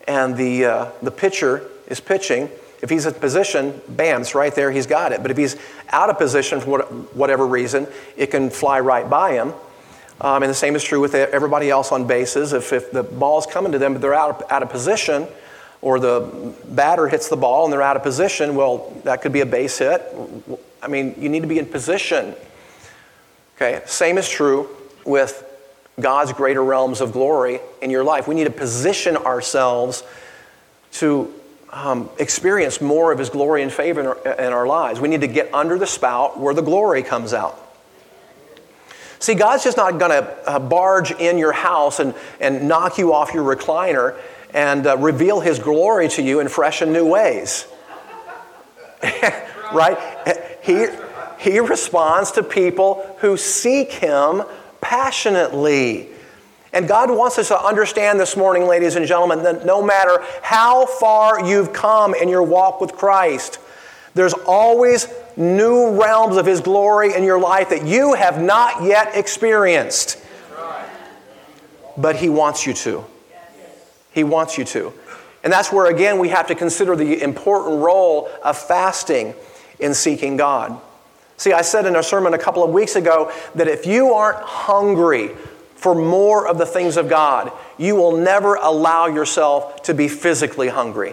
[0.07, 2.49] and the, uh, the pitcher is pitching,
[2.83, 5.23] if he's in position, bam, it's right there, he's got it.
[5.23, 5.57] But if he's
[5.89, 6.83] out of position for
[7.15, 9.55] whatever reason, it can fly right by him.
[10.21, 12.53] Um, and the same is true with everybody else on bases.
[12.53, 15.27] If, if the ball's coming to them, but they're out of, out of position,
[15.85, 19.41] or the batter hits the ball and they're out of position, well, that could be
[19.41, 20.03] a base hit.
[20.83, 22.35] I mean, you need to be in position.
[23.57, 24.71] Okay, same is true
[25.05, 25.45] with
[26.01, 28.27] God's greater realms of glory in your life.
[28.27, 30.05] We need to position ourselves
[30.93, 31.31] to
[31.69, 35.01] um, experience more of His glory and favor in our, in our lives.
[35.01, 37.61] We need to get under the spout where the glory comes out.
[39.19, 43.13] See, God's just not going to uh, barge in your house and, and knock you
[43.13, 44.19] off your recliner
[44.55, 47.67] and uh, reveal his glory to you in fresh and new ways.
[49.73, 49.99] right?
[50.63, 50.87] He,
[51.39, 54.43] he responds to people who seek him
[54.81, 56.09] passionately.
[56.73, 60.87] And God wants us to understand this morning, ladies and gentlemen, that no matter how
[60.87, 63.59] far you've come in your walk with Christ,
[64.15, 69.17] There's always new realms of His glory in your life that you have not yet
[69.17, 70.19] experienced.
[71.97, 73.05] But He wants you to.
[74.15, 74.93] He wants you to.
[75.43, 79.35] And that's where, again, we have to consider the important role of fasting
[79.79, 80.81] in seeking God.
[81.37, 84.39] See, I said in a sermon a couple of weeks ago that if you aren't
[84.39, 85.29] hungry
[85.75, 90.69] for more of the things of God, you will never allow yourself to be physically
[90.69, 91.13] hungry.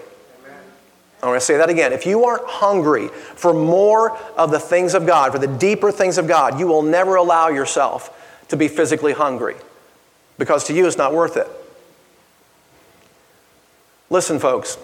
[1.23, 1.91] I'm going to say that again.
[1.93, 6.17] If you aren't hungry for more of the things of God, for the deeper things
[6.17, 9.55] of God, you will never allow yourself to be physically hungry
[10.37, 11.47] because to you it's not worth it.
[14.11, 14.77] Listen, folks,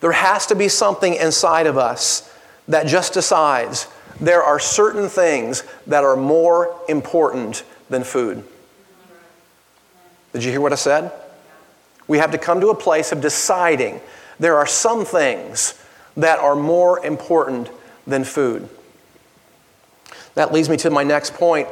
[0.00, 2.32] there has to be something inside of us
[2.68, 3.86] that just decides
[4.18, 8.42] there are certain things that are more important than food.
[10.32, 11.12] Did you hear what I said?
[12.08, 14.00] We have to come to a place of deciding
[14.40, 15.78] there are some things
[16.16, 17.68] that are more important
[18.06, 18.70] than food.
[20.34, 21.68] That leads me to my next point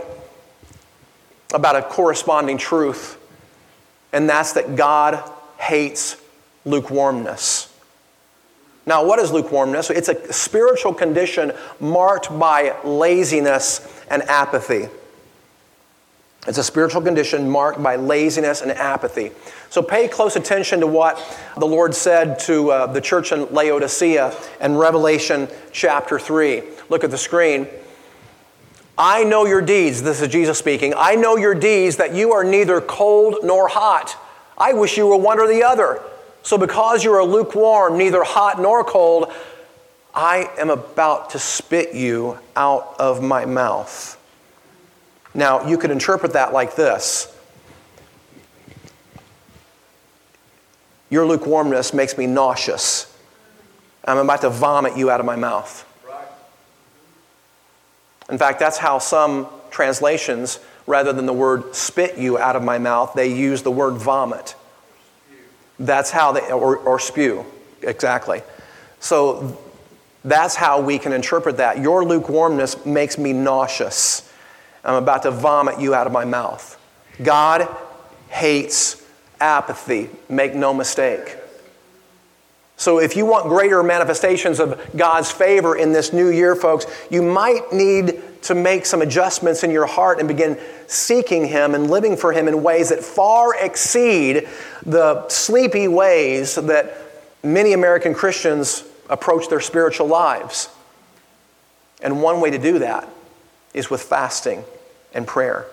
[1.55, 3.19] about a corresponding truth,
[4.12, 5.31] and that's that God
[5.64, 6.16] hates
[6.64, 7.70] lukewarmness.
[8.87, 9.90] Now, what is lukewarmness?
[9.90, 14.88] It's a spiritual condition marked by laziness and apathy.
[16.46, 19.31] It's a spiritual condition marked by laziness and apathy.
[19.70, 21.18] So pay close attention to what
[21.57, 26.62] the Lord said to uh, the church in Laodicea in Revelation chapter 3.
[26.90, 27.66] Look at the screen.
[28.98, 30.03] I know your deeds.
[30.03, 30.92] This is Jesus speaking.
[30.94, 34.16] I know your deeds that you are neither cold nor hot.
[34.57, 36.01] I wish you were one or the other.
[36.43, 39.33] So because you are lukewarm, neither hot nor cold,
[40.14, 44.21] I am about to spit you out of my mouth.
[45.35, 47.35] Now, you could interpret that like this
[51.11, 53.11] Your lukewarmness makes me nauseous.
[54.05, 55.87] I'm about to vomit you out of my mouth.
[58.29, 62.79] In fact, that's how some translations, rather than the word spit you out of my
[62.79, 64.55] mouth, they use the word vomit.
[65.79, 67.44] That's how they, or, or spew,
[67.83, 68.42] exactly.
[69.01, 69.59] So
[70.25, 71.79] that's how we can interpret that.
[71.79, 74.31] Your lukewarmness makes me nauseous.
[74.85, 76.79] I'm about to vomit you out of my mouth.
[77.23, 77.68] God
[78.29, 79.03] hates
[79.40, 81.37] apathy, make no mistake.
[82.77, 87.23] So, if you want greater manifestations of God's favor in this new year, folks, you
[87.23, 92.17] might need to make some adjustments in your heart and begin seeking Him and living
[92.17, 94.49] for Him in ways that far exceed
[94.85, 96.97] the sleepy ways that
[97.43, 100.69] many American Christians approach their spiritual lives.
[102.03, 103.09] And one way to do that
[103.73, 104.65] is with fasting
[105.15, 105.67] and prayer.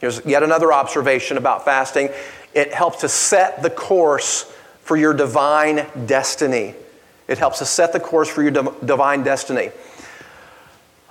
[0.00, 2.08] Here's yet another observation about fasting
[2.52, 4.42] it helps to set the course
[4.82, 6.74] for your divine destiny.
[7.28, 9.70] It helps to set the course for your divine destiny.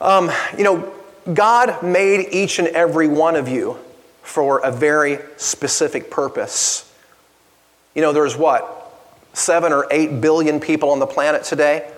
[0.01, 0.93] Um, you know,
[1.33, 3.77] God made each and every one of you
[4.21, 6.91] for a very specific purpose.
[7.95, 8.75] You know, there's what?
[9.33, 11.91] Seven or eight billion people on the planet today,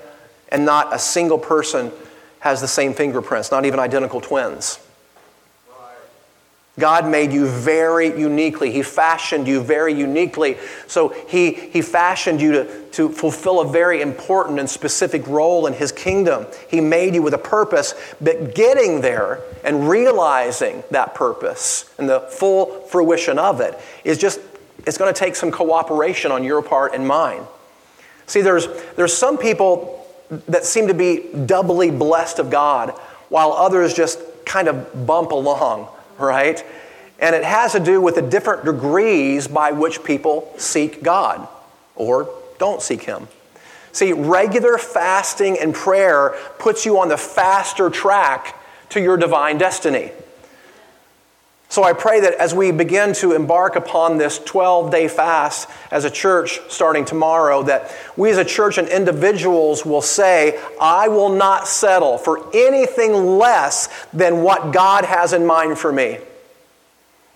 [0.50, 1.92] and not a single person
[2.40, 4.80] has the same fingerprints, not even identical twins.
[6.80, 8.72] God made you very uniquely.
[8.72, 10.58] He fashioned you very uniquely.
[10.88, 15.74] So he, he fashioned you to, to fulfill a very important and specific role in
[15.74, 16.48] His kingdom.
[16.70, 22.22] He made you with a purpose, but getting there and realizing that purpose and the
[22.22, 24.40] full fruition of it is just,
[24.88, 27.44] it's going to take some cooperation on your part and mine.
[28.28, 30.08] See, there's, there's some people
[30.48, 32.92] that seem to be doubly blessed of God,
[33.28, 35.90] while others just kind of bump along
[36.22, 36.64] right?
[37.20, 41.48] And it has to do with the different degrees by which people seek God
[41.96, 43.28] or don't seek Him.
[43.92, 48.56] See, regular fasting and prayer puts you on the faster track
[48.90, 50.12] to your divine destiny.
[51.72, 56.04] So I pray that as we begin to embark upon this 12 day fast as
[56.04, 61.30] a church starting tomorrow, that we as a church and individuals will say, I will
[61.30, 66.18] not settle for anything less than what God has in mind for me.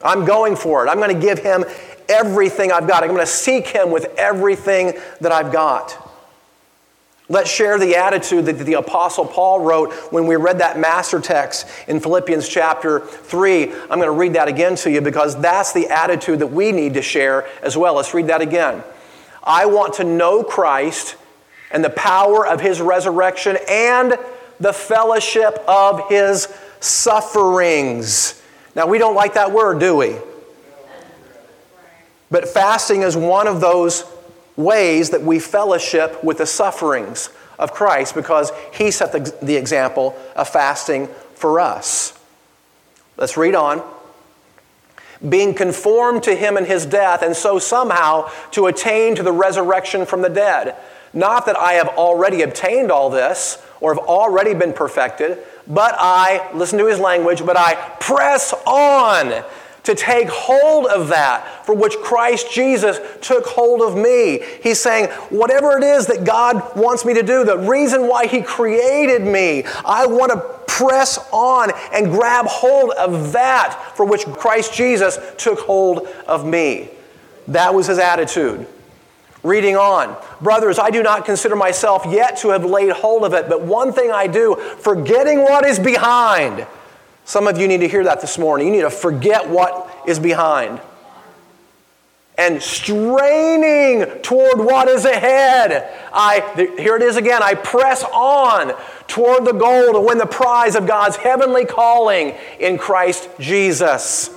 [0.03, 0.89] I'm going for it.
[0.89, 1.63] I'm going to give Him
[2.09, 3.03] everything I've got.
[3.03, 6.04] I'm going to seek Him with everything that I've got.
[7.27, 11.67] Let's share the attitude that the Apostle Paul wrote when we read that master text
[11.87, 13.63] in Philippians chapter 3.
[13.73, 16.93] I'm going to read that again to you because that's the attitude that we need
[16.93, 17.95] to share as well.
[17.95, 18.83] Let's read that again.
[19.43, 21.15] I want to know Christ
[21.71, 24.19] and the power of his resurrection and
[24.59, 26.47] the fellowship of his
[26.79, 28.39] sufferings.
[28.75, 30.15] Now, we don't like that word, do we?
[32.29, 34.03] But fasting is one of those
[34.55, 40.15] ways that we fellowship with the sufferings of Christ because he set the, the example
[40.35, 42.17] of fasting for us.
[43.17, 43.83] Let's read on.
[45.27, 50.05] Being conformed to him in his death, and so somehow to attain to the resurrection
[50.05, 50.75] from the dead.
[51.13, 56.51] Not that I have already obtained all this or have already been perfected, but I,
[56.53, 59.43] listen to his language, but I press on
[59.85, 64.41] to take hold of that for which Christ Jesus took hold of me.
[64.61, 68.41] He's saying, whatever it is that God wants me to do, the reason why He
[68.41, 74.73] created me, I want to press on and grab hold of that for which Christ
[74.73, 76.89] Jesus took hold of me.
[77.47, 78.67] That was His attitude.
[79.43, 83.47] Reading on, brothers, I do not consider myself yet to have laid hold of it,
[83.47, 86.65] but one thing I do, forgetting what is behind
[87.25, 88.67] some of you need to hear that this morning.
[88.67, 90.79] You need to forget what is behind
[92.37, 95.89] and straining toward what is ahead.
[96.13, 97.41] I here it is again.
[97.41, 98.73] I press on
[99.07, 104.29] toward the goal to win the prize of God's heavenly calling in Christ Jesus.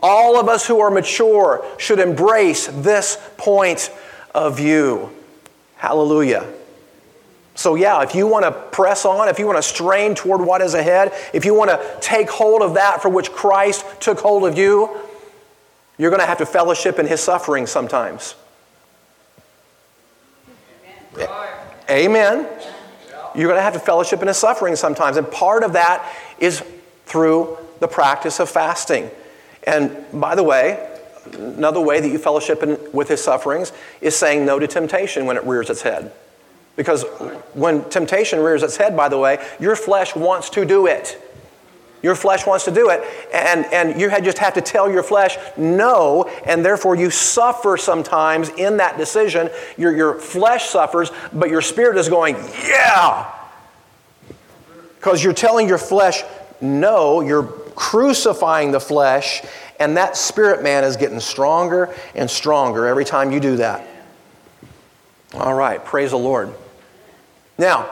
[0.00, 3.90] All of us who are mature should embrace this point
[4.34, 5.10] of view.
[5.76, 6.46] Hallelujah.
[7.58, 10.62] So, yeah, if you want to press on, if you want to strain toward what
[10.62, 14.46] is ahead, if you want to take hold of that for which Christ took hold
[14.46, 14.96] of you,
[15.98, 18.36] you're going to have to fellowship in his suffering sometimes.
[21.16, 21.28] Amen.
[21.90, 22.48] Amen.
[23.34, 25.16] You're going to have to fellowship in his suffering sometimes.
[25.16, 26.62] And part of that is
[27.06, 29.10] through the practice of fasting.
[29.66, 30.96] And by the way,
[31.32, 35.36] another way that you fellowship in, with his sufferings is saying no to temptation when
[35.36, 36.12] it rears its head.
[36.78, 37.02] Because
[37.54, 41.20] when temptation rears its head, by the way, your flesh wants to do it.
[42.04, 43.02] Your flesh wants to do it,
[43.34, 48.50] and, and you just have to tell your flesh no, and therefore you suffer sometimes
[48.50, 49.50] in that decision.
[49.76, 53.28] Your, your flesh suffers, but your spirit is going, yeah!
[54.98, 56.22] Because you're telling your flesh
[56.60, 57.42] no, you're
[57.74, 59.42] crucifying the flesh,
[59.80, 63.84] and that spirit man is getting stronger and stronger every time you do that.
[65.34, 66.54] All right, praise the Lord.
[67.58, 67.90] Now,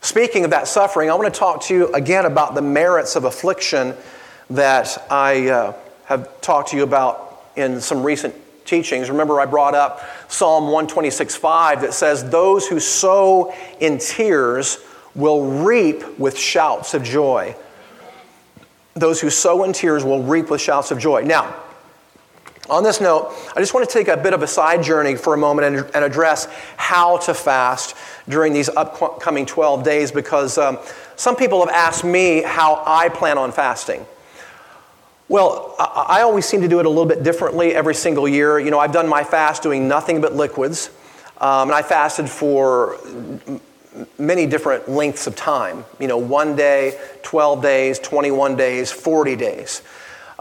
[0.00, 3.24] speaking of that suffering, I want to talk to you again about the merits of
[3.24, 3.94] affliction
[4.48, 5.74] that I uh,
[6.06, 8.34] have talked to you about in some recent
[8.64, 9.10] teachings.
[9.10, 14.78] Remember, I brought up Psalm 126 5 that says, Those who sow in tears
[15.14, 17.54] will reap with shouts of joy.
[18.94, 21.22] Those who sow in tears will reap with shouts of joy.
[21.22, 21.54] Now,
[22.70, 25.32] on this note, I just want to take a bit of a side journey for
[25.32, 27.96] a moment and, and address how to fast
[28.28, 30.78] during these upcoming 12 days because um,
[31.16, 34.06] some people have asked me how I plan on fasting.
[35.28, 38.58] Well, I, always seem to do it a little bit differently every single year.
[38.58, 40.88] You know, I've done my fast doing nothing but liquids,
[41.38, 42.98] um, and I fasted for
[44.18, 45.84] many different lengths of time.
[45.98, 49.82] You know, one day, 12 days, 21 days, 40 days.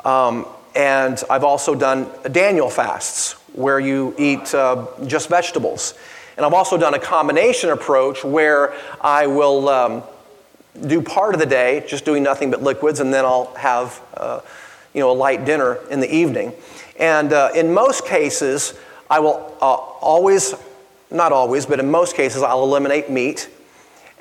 [0.06, 5.95] Um, and I've also done Daniel fasts where you eat uh, just vegetables.
[6.38, 10.04] And I've also done a combination approach where I will um,
[10.86, 14.41] do part of the day just doing nothing but liquids, and then I'll have uh,
[14.93, 16.54] you know, a light dinner in the evening.
[17.00, 18.76] And uh, in most cases,
[19.10, 20.54] I will uh, always,
[21.10, 23.50] not always, but in most cases, I'll eliminate meat.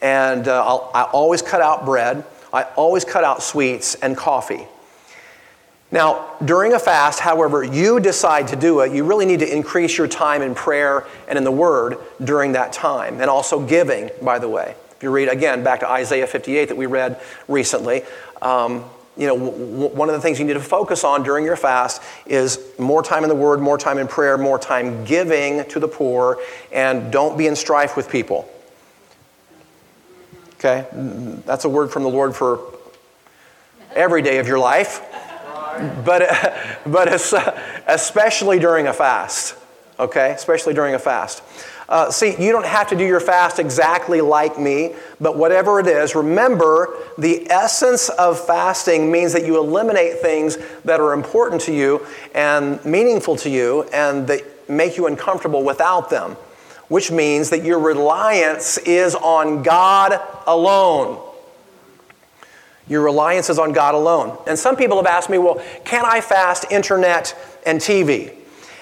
[0.00, 2.24] And uh, I'll, I always cut out bread.
[2.52, 4.66] I always cut out sweets and coffee.
[5.96, 9.96] Now, during a fast, however you decide to do it, you really need to increase
[9.96, 14.38] your time in prayer and in the Word during that time, and also giving, by
[14.38, 14.74] the way.
[14.94, 18.02] If you read again back to Isaiah 58 that we read recently,
[18.42, 18.84] um,
[19.16, 22.02] you know, w- one of the things you need to focus on during your fast
[22.26, 25.88] is more time in the Word, more time in prayer, more time giving to the
[25.88, 26.38] poor,
[26.72, 28.46] and don't be in strife with people.
[30.56, 30.84] Okay?
[31.46, 32.60] That's a word from the Lord for
[33.94, 35.00] every day of your life
[36.04, 36.22] but,
[36.86, 37.12] but
[37.86, 39.56] especially during a fast,
[39.98, 40.32] okay?
[40.32, 41.42] Especially during a fast.
[41.88, 45.86] Uh, see, you don't have to do your fast exactly like me, but whatever it
[45.86, 51.72] is, remember the essence of fasting means that you eliminate things that are important to
[51.72, 56.32] you and meaningful to you and that make you uncomfortable without them,
[56.88, 61.22] which means that your reliance is on God alone.
[62.88, 64.38] Your reliance is on God alone.
[64.46, 68.32] And some people have asked me, well, can I fast internet and TV?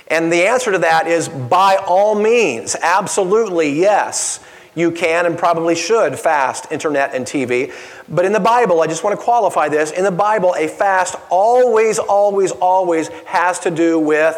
[0.08, 4.40] And the answer to that is by all means, absolutely yes.
[4.74, 7.72] You can and probably should fast internet and TV.
[8.08, 9.92] But in the Bible, I just want to qualify this.
[9.92, 14.36] In the Bible, a fast always, always, always has to do with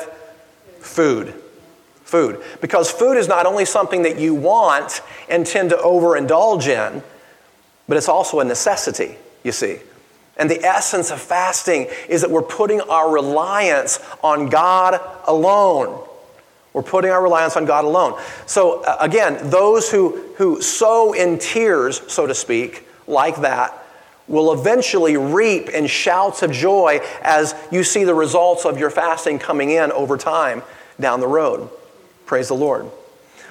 [0.81, 1.35] food.
[2.05, 2.43] Food.
[2.61, 7.03] Because food is not only something that you want and tend to overindulge in,
[7.89, 9.79] but it's also a necessity, you see.
[10.37, 16.07] And the essence of fasting is that we're putting our reliance on God alone.
[16.75, 18.21] We're putting our reliance on God alone.
[18.45, 23.73] So, uh, again, those who, who sow in tears, so to speak, like that,
[24.29, 29.39] will eventually reap in shouts of joy as you see the results of your fasting
[29.39, 30.63] coming in over time
[31.01, 31.71] down the road.
[32.27, 32.91] Praise the Lord.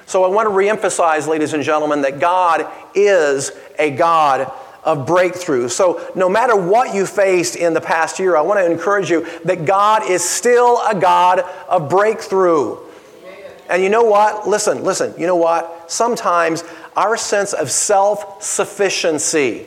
[0.04, 4.52] So I want to reemphasize, ladies and gentlemen, that God is a God
[4.86, 5.68] of breakthrough.
[5.68, 9.26] So no matter what you faced in the past year, I want to encourage you
[9.44, 12.78] that God is still a God of breakthrough.
[13.68, 14.48] And you know what?
[14.48, 15.90] Listen, listen, you know what?
[15.90, 16.62] Sometimes
[16.96, 19.66] our sense of self sufficiency,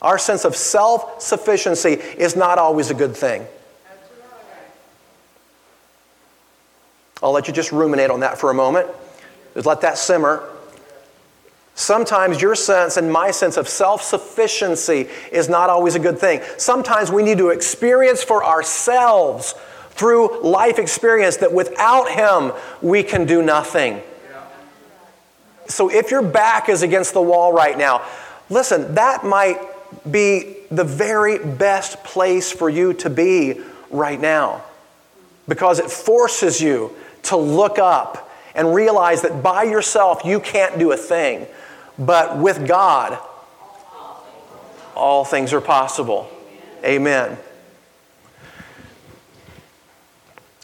[0.00, 3.44] our sense of self sufficiency is not always a good thing.
[7.20, 8.88] I'll let you just ruminate on that for a moment.
[9.54, 10.48] Just let that simmer.
[11.74, 16.40] Sometimes your sense and my sense of self sufficiency is not always a good thing.
[16.56, 19.54] Sometimes we need to experience for ourselves
[19.90, 24.00] through life experience that without Him we can do nothing.
[25.66, 28.02] So if your back is against the wall right now,
[28.50, 29.58] listen, that might
[30.10, 33.60] be the very best place for you to be
[33.90, 34.62] right now
[35.48, 36.94] because it forces you
[37.24, 41.46] to look up and realize that by yourself you can't do a thing,
[41.98, 43.18] but with God,
[44.94, 46.30] all things are possible.
[46.84, 47.36] Amen.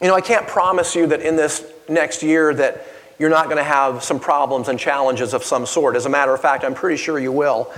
[0.01, 2.85] You know, I can't promise you that in this next year that
[3.19, 5.95] you're not going to have some problems and challenges of some sort.
[5.95, 7.71] As a matter of fact, I'm pretty sure you will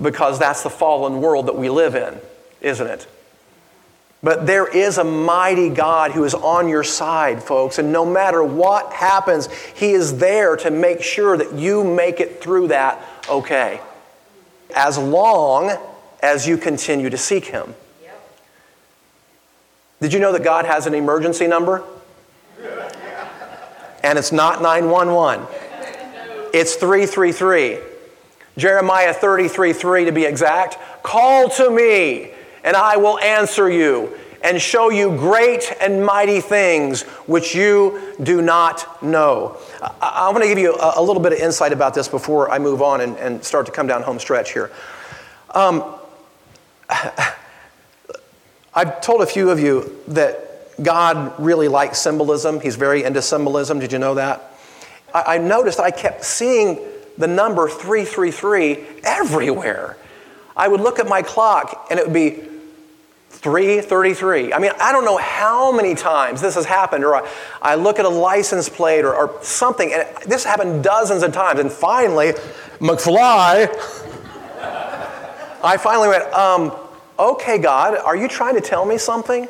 [0.00, 2.20] because that's the fallen world that we live in,
[2.60, 3.06] isn't it?
[4.22, 8.44] But there is a mighty God who is on your side, folks, and no matter
[8.44, 13.80] what happens, He is there to make sure that you make it through that okay.
[14.76, 15.76] As long
[16.22, 17.74] as you continue to seek Him.
[20.00, 21.84] Did you know that God has an emergency number?
[24.04, 25.46] And it's not 911,
[26.52, 27.78] it's 333.
[28.58, 30.76] Jeremiah 33 3 to be exact.
[31.04, 32.32] Call to me,
[32.64, 38.42] and I will answer you and show you great and mighty things which you do
[38.42, 39.56] not know.
[40.00, 42.58] I, want to give you a, a, little bit of insight about this before I
[42.58, 44.70] move on and, and start to come down home stretch here.
[45.54, 45.84] Um,
[48.74, 50.48] I've told a few of you that
[50.82, 52.60] God really likes symbolism.
[52.60, 53.78] He's very into symbolism.
[53.78, 54.54] Did you know that?
[55.14, 56.80] I, I noticed I kept seeing
[57.18, 59.98] the number 333 everywhere.
[60.56, 62.42] I would look at my clock and it would be
[63.42, 64.52] 333.
[64.52, 67.28] I mean, I don't know how many times this has happened, or I,
[67.60, 71.58] I look at a license plate or, or, something, and this happened dozens of times.
[71.58, 72.34] And finally,
[72.78, 73.68] McFly,
[75.64, 76.72] I finally went, um,
[77.18, 79.48] okay, God, are you trying to tell me something?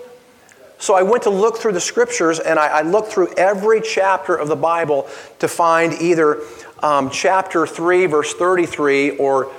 [0.79, 4.35] So I went to look through the scriptures and I, I looked through every chapter
[4.35, 5.07] of the Bible
[5.39, 6.41] to find either
[6.83, 9.53] um, chapter 3, verse 33, or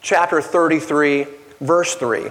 [0.00, 1.26] chapter 33,
[1.60, 2.30] verse 3.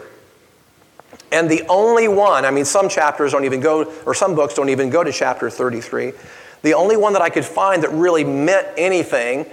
[1.31, 4.69] And the only one, I mean, some chapters don't even go, or some books don't
[4.69, 6.13] even go to chapter 33.
[6.61, 9.45] The only one that I could find that really meant anything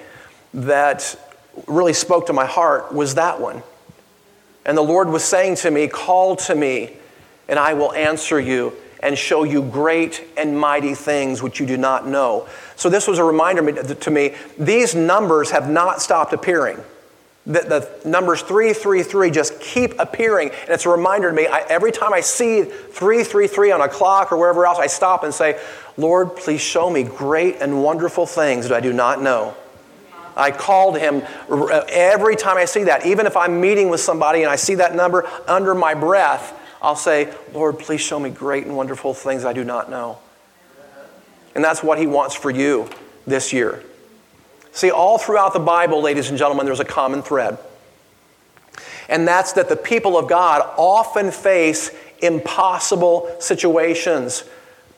[0.55, 1.17] that
[1.67, 3.63] really spoke to my heart was that one.
[4.65, 6.97] And the Lord was saying to me, Call to me,
[7.49, 11.77] and I will answer you and show you great and mighty things which you do
[11.77, 12.49] not know.
[12.75, 16.79] So, this was a reminder to me these numbers have not stopped appearing.
[17.47, 17.61] The,
[18.03, 22.13] the numbers 333 just keep appearing, and it's a reminder to me I, every time
[22.13, 25.61] I see 333 on a clock or wherever else, I stop and say,
[25.97, 29.57] Lord, please show me great and wonderful things that I do not know.
[30.37, 31.23] I called him
[31.89, 33.07] every time I see that.
[33.07, 36.97] Even if I'm meeting with somebody and I see that number under my breath, I'll
[36.97, 40.19] say, Lord, please show me great and wonderful things I do not know.
[41.55, 42.91] And that's what he wants for you
[43.27, 43.83] this year.
[44.77, 47.59] See, all throughout the Bible, ladies and gentlemen, there's a common thread.
[49.09, 54.45] And that's that the people of God often face impossible situations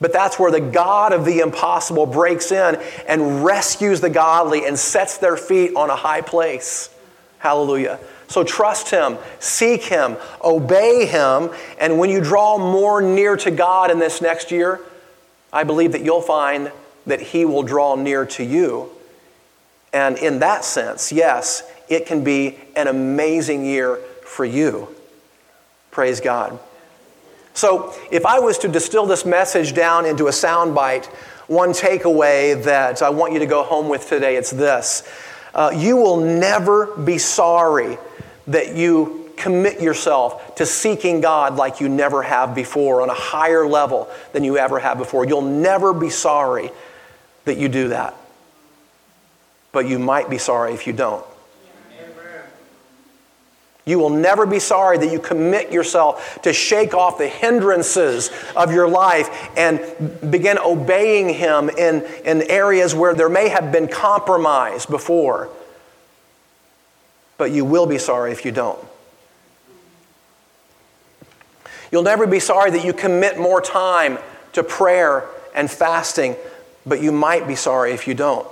[0.01, 4.79] but that's where the God of the impossible breaks in and rescues the godly and
[4.79, 6.91] sets their feet on a high place.
[7.39, 7.99] Hallelujah.
[8.29, 11.51] So trust Him, seek Him, obey Him,
[11.81, 14.81] and when you draw more near to God in this next year,
[15.53, 16.71] I believe that you'll find
[17.07, 18.91] that He will draw near to you.
[19.93, 24.89] And in that sense, yes, it can be an amazing year for you.
[25.91, 26.59] Praise God.
[27.55, 31.07] So, if I was to distill this message down into a soundbite,
[31.49, 34.37] one takeaway that I want you to go home with today.
[34.37, 35.03] It's this
[35.55, 37.99] uh, You will never be sorry
[38.47, 43.67] that you commit yourself to seeking God like you never have before on a higher
[43.67, 45.25] level than you ever have before.
[45.25, 46.71] You'll never be sorry
[47.45, 48.15] that you do that.
[49.73, 51.25] But you might be sorry if you don't.
[53.89, 58.71] You will never be sorry that you commit yourself to shake off the hindrances of
[58.71, 59.81] your life and
[60.31, 65.49] begin obeying Him in, in areas where there may have been compromise before.
[67.39, 68.79] But you will be sorry if you don't.
[71.91, 74.19] You'll never be sorry that you commit more time
[74.53, 76.37] to prayer and fasting,
[76.85, 78.47] but you might be sorry if you don't.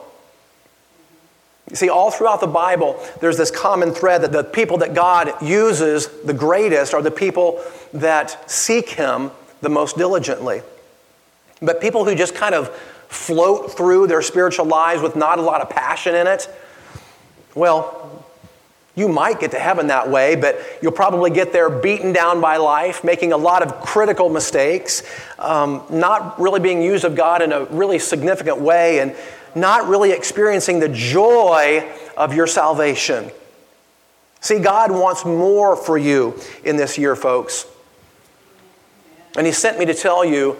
[1.70, 5.42] You see, all throughout the Bible, there's this common thread that the people that God
[5.42, 7.60] uses the greatest are the people
[7.92, 10.62] that seek Him the most diligently.
[11.60, 12.68] But people who just kind of
[13.08, 16.48] float through their spiritual lives with not a lot of passion in it,
[17.54, 18.24] well,
[18.94, 22.56] you might get to heaven that way, but you'll probably get there beaten down by
[22.56, 25.02] life, making a lot of critical mistakes,
[25.38, 29.14] um, not really being used of God in a really significant way, and
[29.56, 33.30] not really experiencing the joy of your salvation.
[34.40, 37.66] See, God wants more for you in this year, folks.
[39.36, 40.58] And He sent me to tell you,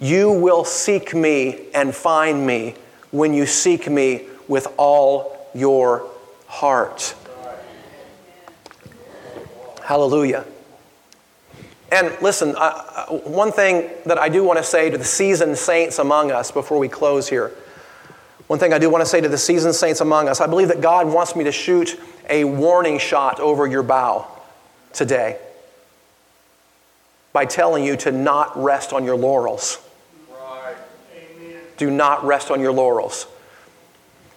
[0.00, 2.74] you will seek me and find me
[3.12, 6.10] when you seek me with all your
[6.48, 7.14] heart.
[9.84, 10.44] Hallelujah.
[11.92, 15.98] And listen, uh, one thing that I do want to say to the seasoned saints
[15.98, 17.52] among us before we close here
[18.46, 20.68] one thing I do want to say to the seasoned saints among us I believe
[20.68, 24.26] that God wants me to shoot a warning shot over your bow
[24.92, 25.38] today
[27.32, 29.78] by telling you to not rest on your laurels.
[30.30, 30.76] Right.
[31.76, 33.26] Do not rest on your laurels.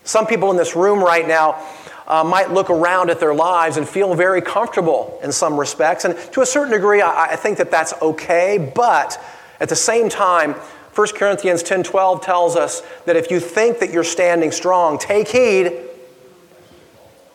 [0.06, 1.62] Some people in this room right now
[2.08, 6.06] uh, might look around at their lives and feel very comfortable in some respects.
[6.06, 8.72] And to a certain degree, I, I think that that's okay.
[8.74, 9.20] But
[9.60, 10.56] at the same time,
[10.95, 15.73] 1 Corinthians 10:12 tells us that if you think that you're standing strong, take heed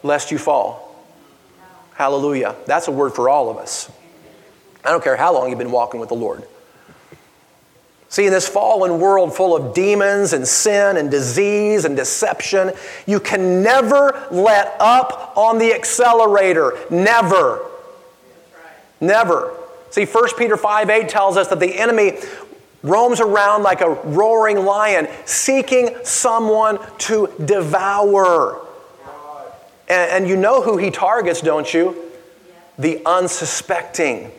[0.03, 0.97] lest you fall.
[1.95, 2.57] Hallelujah.
[2.67, 3.91] That's a word for all of us.
[4.83, 6.45] I don't care how long you've been walking with the Lord.
[8.09, 12.73] See, in this fallen world full of demons and sin and disease and deception,
[13.07, 16.77] you can never let up on the accelerator.
[16.91, 17.65] Never.
[19.01, 19.55] Never.
[19.91, 22.19] See, 1 Peter 5 8 tells us that the enemy
[22.83, 28.67] roams around like a roaring lion, seeking someone to devour.
[29.89, 31.97] And, and, you know who he targets, don't you?
[32.79, 34.31] The unsuspecting.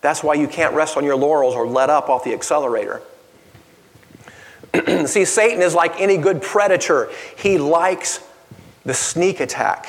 [0.00, 3.02] That's why you can't rest on your laurels or let up off the accelerator.
[5.06, 8.26] See, Satan is like any good predator, he likes
[8.84, 9.88] the sneak attack.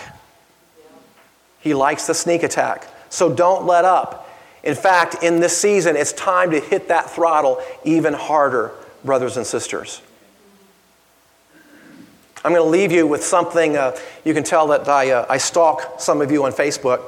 [1.60, 2.88] He likes the sneak attack.
[3.10, 4.27] So don't let up.
[4.64, 8.72] In fact, in this season, it's time to hit that throttle even harder,
[9.04, 10.02] brothers and sisters.
[12.44, 13.76] I'm going to leave you with something.
[13.76, 17.02] Uh, you can tell that I, uh, I stalk some of you on Facebook.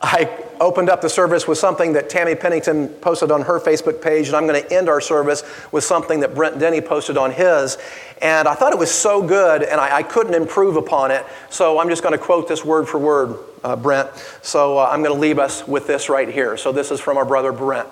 [0.00, 4.28] I opened up the service with something that Tammy Pennington posted on her Facebook page,
[4.28, 5.42] and I'm going to end our service
[5.72, 7.78] with something that Brent Denny posted on his.
[8.22, 11.78] And I thought it was so good, and I, I couldn't improve upon it, so
[11.78, 14.10] I'm just going to quote this word for word, uh, Brent.
[14.42, 16.56] So uh, I'm going to leave us with this right here.
[16.56, 17.88] So this is from our brother Brent.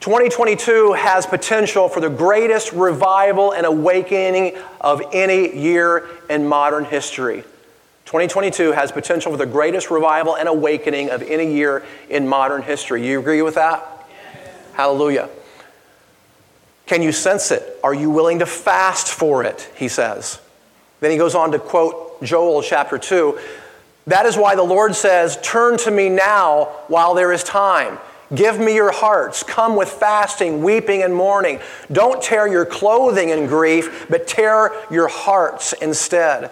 [0.00, 7.42] 2022 has potential for the greatest revival and awakening of any year in modern history.
[8.08, 13.06] 2022 has potential for the greatest revival and awakening of any year in modern history.
[13.06, 13.86] You agree with that?
[14.08, 14.50] Yes.
[14.72, 15.28] Hallelujah.
[16.86, 17.78] Can you sense it?
[17.84, 19.70] Are you willing to fast for it?
[19.76, 20.40] He says.
[21.00, 23.38] Then he goes on to quote Joel chapter 2.
[24.06, 27.98] That is why the Lord says, Turn to me now while there is time.
[28.34, 29.42] Give me your hearts.
[29.42, 31.60] Come with fasting, weeping, and mourning.
[31.92, 36.50] Don't tear your clothing in grief, but tear your hearts instead.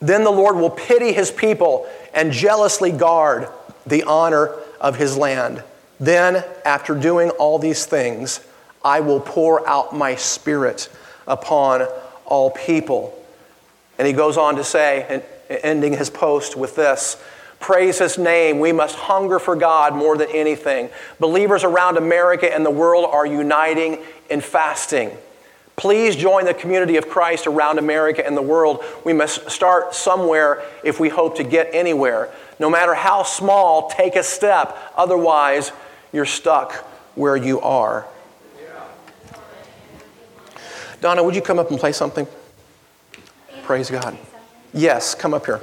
[0.00, 3.48] Then the Lord will pity his people and jealously guard
[3.86, 5.62] the honor of his land.
[5.98, 8.40] Then, after doing all these things,
[8.82, 10.88] I will pour out my spirit
[11.26, 11.86] upon
[12.24, 13.16] all people.
[13.98, 17.22] And he goes on to say, ending his post with this
[17.58, 18.58] Praise his name.
[18.58, 20.88] We must hunger for God more than anything.
[21.18, 25.10] Believers around America and the world are uniting in fasting.
[25.80, 28.84] Please join the community of Christ around America and the world.
[29.02, 32.28] We must start somewhere if we hope to get anywhere.
[32.58, 34.76] No matter how small, take a step.
[34.94, 35.72] Otherwise,
[36.12, 36.74] you're stuck
[37.14, 38.06] where you are.
[41.00, 42.26] Donna, would you come up and play something?
[43.62, 44.18] Praise God.
[44.74, 45.62] Yes, come up here.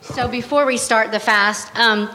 [0.00, 2.10] So before we start the fast, um,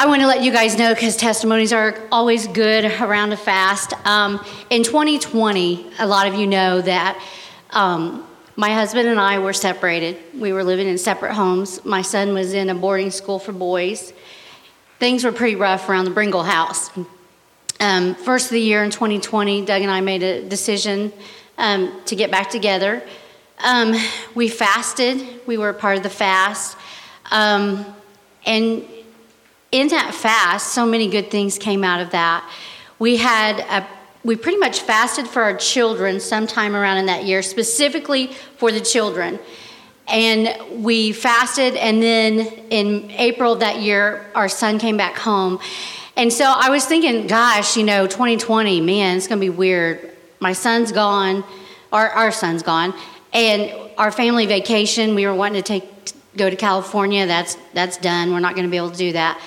[0.00, 3.92] I want to let you guys know because testimonies are always good around a fast.
[4.06, 7.22] Um, in 2020, a lot of you know that
[7.68, 8.26] um,
[8.56, 10.16] my husband and I were separated.
[10.34, 11.84] We were living in separate homes.
[11.84, 14.14] My son was in a boarding school for boys.
[14.98, 16.90] Things were pretty rough around the Bringle house.
[17.78, 21.12] Um, first of the year in 2020, Doug and I made a decision
[21.58, 23.02] um, to get back together.
[23.58, 23.94] Um,
[24.34, 25.46] we fasted.
[25.46, 26.78] We were part of the fast.
[27.30, 27.84] Um,
[28.46, 28.82] and
[29.72, 32.48] in that fast, so many good things came out of that.
[32.98, 33.86] We had a,
[34.24, 38.80] we pretty much fasted for our children sometime around in that year, specifically for the
[38.80, 39.38] children.
[40.08, 42.40] And we fasted, and then
[42.70, 45.60] in April that year, our son came back home.
[46.16, 50.16] And so I was thinking, gosh, you know, 2020, man, it's going to be weird.
[50.40, 51.44] My son's gone,
[51.92, 52.92] our, our son's gone,
[53.32, 55.84] and our family vacation, we were wanting to take
[56.36, 57.26] go to California.
[57.26, 58.32] That's that's done.
[58.32, 59.40] We're not going to be able to do that.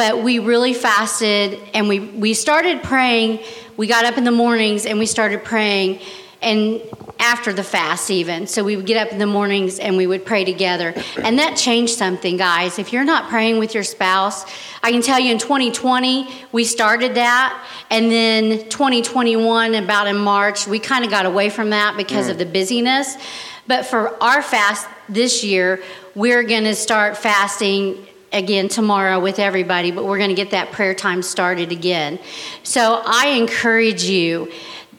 [0.00, 3.40] But we really fasted and we we started praying.
[3.76, 6.00] We got up in the mornings and we started praying
[6.40, 6.80] and
[7.18, 8.46] after the fast even.
[8.46, 10.94] So we would get up in the mornings and we would pray together.
[11.22, 12.78] And that changed something, guys.
[12.78, 14.46] If you're not praying with your spouse,
[14.82, 20.66] I can tell you in 2020 we started that and then 2021 about in March
[20.66, 22.30] we kind of got away from that because mm.
[22.30, 23.18] of the busyness.
[23.66, 25.82] But for our fast this year,
[26.14, 30.72] we're going to start fasting again tomorrow with everybody, but we're going to get that
[30.72, 32.18] prayer time started again.
[32.62, 34.52] So I encourage you.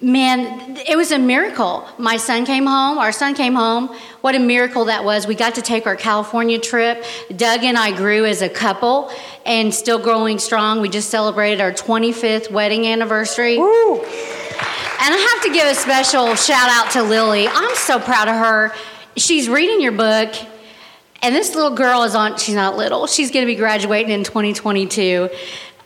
[0.04, 1.88] Man, it was a miracle.
[2.00, 3.96] My son came home, our son came home.
[4.22, 5.28] What a miracle that was.
[5.28, 7.06] We got to take our California trip.
[7.36, 9.12] Doug and I grew as a couple
[9.46, 10.82] and still growing strong.
[10.82, 13.60] We just celebrated our 25th wedding anniversary.
[13.60, 14.00] Woo.
[14.00, 17.48] And I have to give a special shout out to Lily.
[17.48, 18.74] I'm so proud of her.
[19.18, 20.34] She's reading your book
[21.22, 24.24] and this little girl is on, she's not little, she's going to be graduating in
[24.24, 25.30] 2022.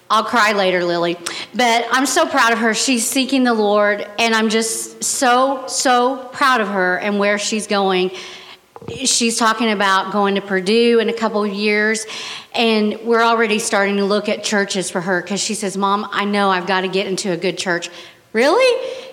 [0.10, 1.18] I'll cry later, Lily.
[1.54, 2.74] But I'm so proud of her.
[2.74, 7.66] She's seeking the Lord, and I'm just so, so proud of her and where she's
[7.66, 8.12] going.
[9.04, 12.06] She's talking about going to Purdue in a couple of years,
[12.54, 16.26] and we're already starting to look at churches for her because she says, Mom, I
[16.26, 17.90] know I've got to get into a good church.
[18.32, 19.05] Really?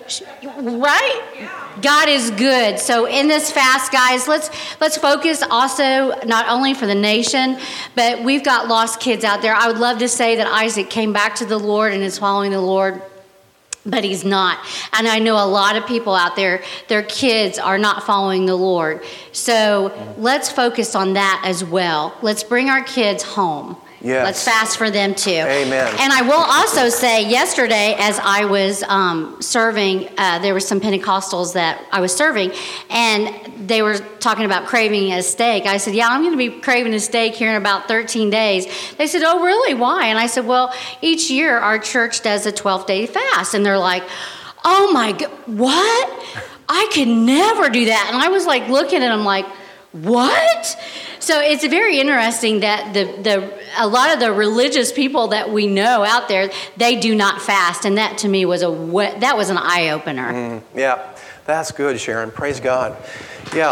[0.57, 1.49] Right?
[1.81, 2.79] God is good.
[2.79, 4.49] So in this fast, guys, let's
[4.81, 7.57] let's focus also not only for the nation,
[7.95, 9.55] but we've got lost kids out there.
[9.55, 12.51] I would love to say that Isaac came back to the Lord and is following
[12.51, 13.01] the Lord
[13.85, 14.59] but he's not.
[14.93, 18.55] And I know a lot of people out there, their kids are not following the
[18.55, 19.03] Lord.
[19.33, 22.17] So let's focus on that as well.
[22.21, 23.77] Let's bring our kids home.
[24.03, 24.25] Yes.
[24.25, 25.31] Let's fast for them too.
[25.31, 25.95] Amen.
[25.97, 30.81] And I will also say, yesterday, as I was um, serving, uh, there were some
[30.81, 32.51] Pentecostals that I was serving,
[32.89, 33.33] and
[33.67, 35.65] they were talking about craving a steak.
[35.65, 38.67] I said, Yeah, I'm going to be craving a steak here in about 13 days.
[38.97, 39.73] They said, Oh, really?
[39.73, 40.07] Why?
[40.07, 43.53] And I said, Well, each year our church does a 12 day fast.
[43.53, 44.03] And they're like,
[44.65, 46.49] Oh my God, what?
[46.67, 48.09] I could never do that.
[48.13, 49.45] And I was like looking at them like,
[49.93, 50.77] What?
[51.23, 55.67] So it's very interesting that the, the a lot of the religious people that we
[55.67, 58.67] know out there they do not fast, and that to me was a
[59.21, 60.33] that was an eye opener.
[60.33, 61.15] Mm, yeah,
[61.45, 62.29] that's good, Sharon.
[62.29, 62.97] Praise God.
[63.55, 63.71] Yeah.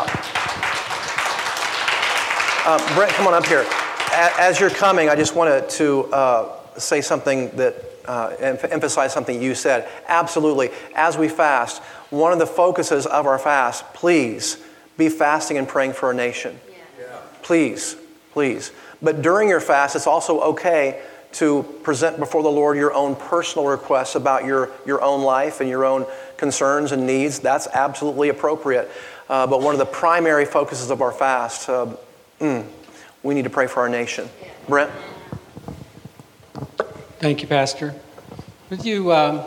[2.66, 3.66] Uh, Brent, come on up here.
[4.14, 7.76] As you're coming, I just wanted to uh, say something that
[8.06, 9.90] uh, emphasize something you said.
[10.08, 10.70] Absolutely.
[10.96, 14.64] As we fast, one of the focuses of our fast, please
[14.96, 16.58] be fasting and praying for our nation.
[17.44, 17.96] Please,
[18.32, 18.72] please.
[19.02, 21.02] But during your fast, it's also okay
[21.34, 25.70] to present before the Lord your own personal requests about your, your own life and
[25.70, 26.06] your own
[26.38, 27.40] concerns and needs.
[27.40, 28.92] That's absolutely appropriate.
[29.30, 31.96] Uh, but one of the primary focuses of our fast, uh,
[32.40, 32.66] mm,
[33.24, 34.28] we need to pray for our nation.
[34.68, 34.92] Brent?
[37.20, 37.96] Thank you, Pastor.
[38.70, 39.42] Would you um,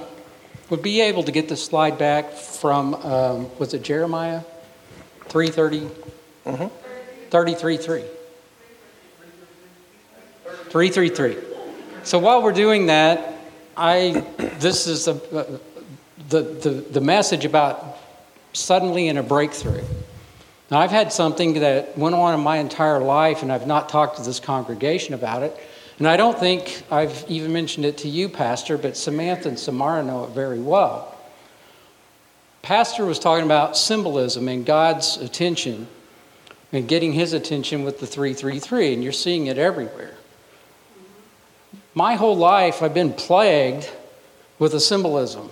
[0.70, 4.42] would be able to get the slide back from, um, was it Jeremiah
[5.28, 5.80] 330?
[6.46, 6.83] Mm-hmm.
[7.30, 8.04] 33.3.
[10.70, 11.36] 333.
[12.02, 13.34] So while we're doing that,
[13.76, 14.24] I
[14.58, 15.58] this is a, uh,
[16.28, 17.98] the, the, the message about
[18.52, 19.84] suddenly in a breakthrough.
[20.70, 24.16] Now, I've had something that went on in my entire life, and I've not talked
[24.16, 25.56] to this congregation about it.
[25.98, 30.02] And I don't think I've even mentioned it to you, Pastor, but Samantha and Samara
[30.02, 31.16] know it very well.
[32.62, 35.86] Pastor was talking about symbolism and God's attention
[36.74, 40.14] and getting his attention with the 333, and you're seeing it everywhere.
[41.94, 43.88] My whole life, I've been plagued
[44.58, 45.50] with a symbolism.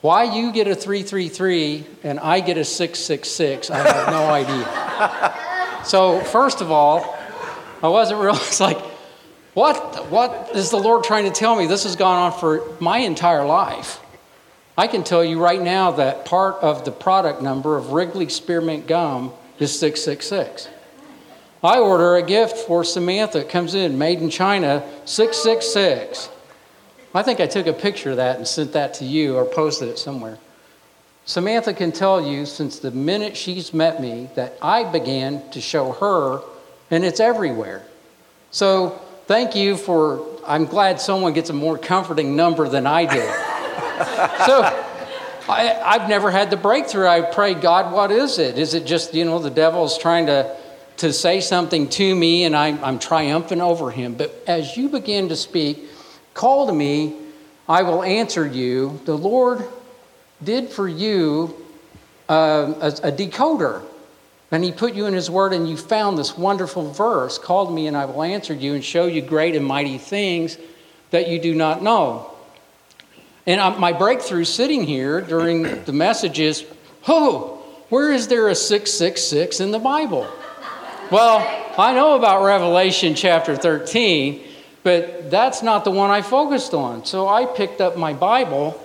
[0.00, 5.84] Why you get a 333 and I get a 666, I have no idea.
[5.84, 7.18] So, first of all,
[7.82, 8.80] I wasn't really, it's like,
[9.52, 11.66] what, what is the Lord trying to tell me?
[11.66, 14.00] This has gone on for my entire life.
[14.78, 18.86] I can tell you right now that part of the product number of Wrigley Spearmint
[18.86, 20.68] Gum is 666.
[21.64, 23.40] I order a gift for Samantha.
[23.40, 26.30] It comes in, made in China, 666.
[27.12, 29.88] I think I took a picture of that and sent that to you or posted
[29.88, 30.38] it somewhere.
[31.24, 35.90] Samantha can tell you since the minute she's met me that I began to show
[35.94, 36.40] her,
[36.92, 37.82] and it's everywhere.
[38.52, 38.90] So
[39.26, 43.47] thank you for, I'm glad someone gets a more comforting number than I did.
[44.46, 44.62] So
[45.48, 47.06] I, have never had the breakthrough.
[47.06, 48.58] I pray, God, what is it?
[48.58, 50.54] Is it just, you know, the devil's trying to,
[50.98, 54.14] to say something to me and I'm, I'm triumphant over him?
[54.14, 55.84] But as you begin to speak,
[56.34, 57.16] Call to me,
[57.68, 59.00] I will answer you.
[59.06, 59.66] The Lord
[60.44, 61.54] did for you
[62.28, 63.82] uh, a, a decoder.
[64.50, 67.72] And he put you in his word, and you found this wonderful verse Call to
[67.72, 70.56] me, and I will answer you and show you great and mighty things
[71.10, 72.30] that you do not know.
[73.46, 76.66] And uh, my breakthrough sitting here during the message is
[77.06, 80.28] oh, where is there a 666 in the Bible?
[81.10, 81.38] Well,
[81.78, 84.42] I know about Revelation chapter 13,
[84.82, 87.06] but that's not the one I focused on.
[87.06, 88.78] So I picked up my Bible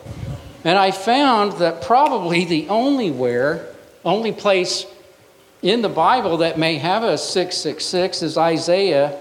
[0.64, 3.68] and I found that probably the only where,
[4.06, 4.86] only place
[5.62, 9.20] in the Bible that may have a 666 is Isaiah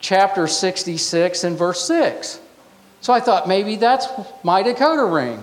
[0.00, 2.40] chapter 66 and verse 6.
[3.04, 4.08] So I thought maybe that's
[4.42, 5.42] my decoder ring.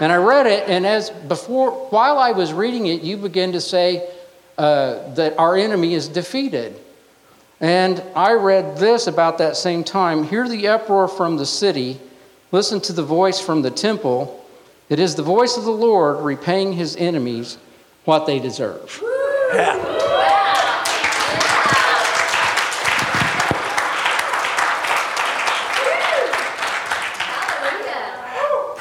[0.00, 3.60] And I read it, and as before, while I was reading it, you begin to
[3.60, 4.10] say
[4.58, 6.74] uh, that our enemy is defeated.
[7.60, 12.00] And I read this about that same time Hear the uproar from the city,
[12.50, 14.44] listen to the voice from the temple.
[14.88, 17.58] It is the voice of the Lord repaying his enemies
[18.06, 19.00] what they deserve.
[19.54, 19.97] Yeah.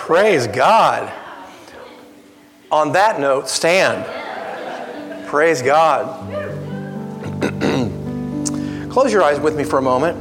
[0.08, 1.12] Praise God.
[2.72, 4.05] On that note, stand.
[5.28, 6.05] Praise God.
[8.89, 10.16] Close your eyes with me for a moment.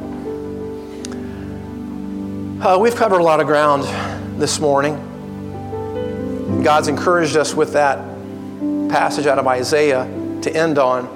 [2.60, 3.84] Uh, we've covered a lot of ground
[4.42, 4.96] this morning.
[6.64, 7.98] God's encouraged us with that
[8.90, 10.02] passage out of Isaiah
[10.42, 11.06] to end on.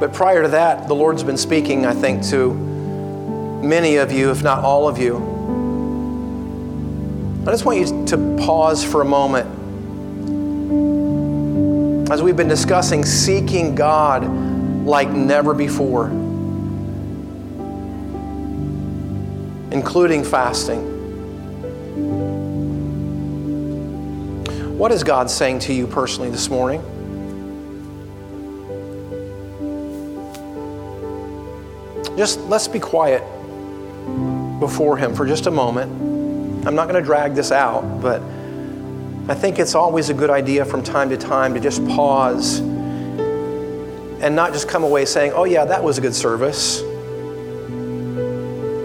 [0.00, 4.42] But prior to that, the Lord's been speaking, I think, to many of you, if
[4.42, 5.33] not all of you.
[7.46, 9.46] I just want you to pause for a moment.
[12.10, 14.26] As we've been discussing seeking God
[14.86, 16.06] like never before,
[19.70, 20.92] including fasting.
[24.78, 26.80] What is God saying to you personally this morning?
[32.16, 33.22] Just let's be quiet
[34.60, 36.13] before Him for just a moment.
[36.66, 38.22] I'm not going to drag this out, but
[39.28, 44.34] I think it's always a good idea from time to time to just pause and
[44.34, 46.80] not just come away saying, oh, yeah, that was a good service.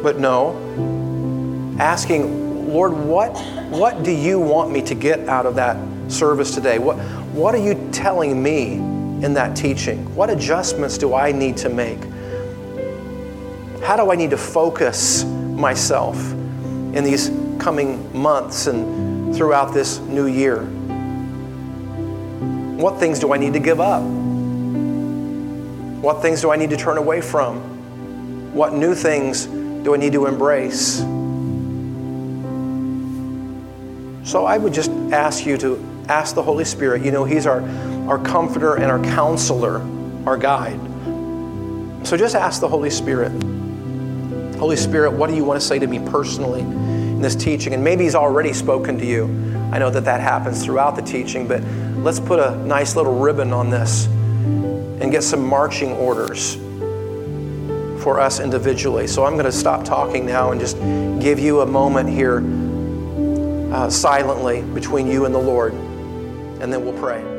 [0.04, 3.38] But no, asking, Lord, what,
[3.70, 5.78] what do you want me to get out of that
[6.12, 6.80] service today?
[6.80, 6.98] What,
[7.32, 10.14] what are you telling me in that teaching?
[10.16, 12.04] What adjustments do I need to make?
[13.82, 20.28] How do I need to focus myself in these coming months and throughout this new
[20.28, 20.64] year?
[22.78, 24.02] What things do I need to give up?
[26.02, 28.54] What things do I need to turn away from?
[28.54, 31.00] What new things do I need to embrace?
[34.30, 37.04] So I would just ask you to ask the Holy Spirit.
[37.04, 37.62] You know, He's our,
[38.08, 39.82] our comforter and our counselor,
[40.26, 40.80] our guide.
[42.08, 43.32] So just ask the Holy Spirit
[44.60, 46.64] Holy Spirit, what do you want to say to me personally
[47.20, 47.74] in this teaching?
[47.74, 49.26] And maybe He's already spoken to you.
[49.74, 51.62] I know that that happens throughout the teaching, but
[51.98, 56.56] let's put a nice little ribbon on this and get some marching orders
[58.02, 59.06] for us individually.
[59.06, 60.78] So I'm going to stop talking now and just
[61.22, 62.42] give you a moment here
[63.74, 67.39] uh, silently between you and the Lord, and then we'll pray.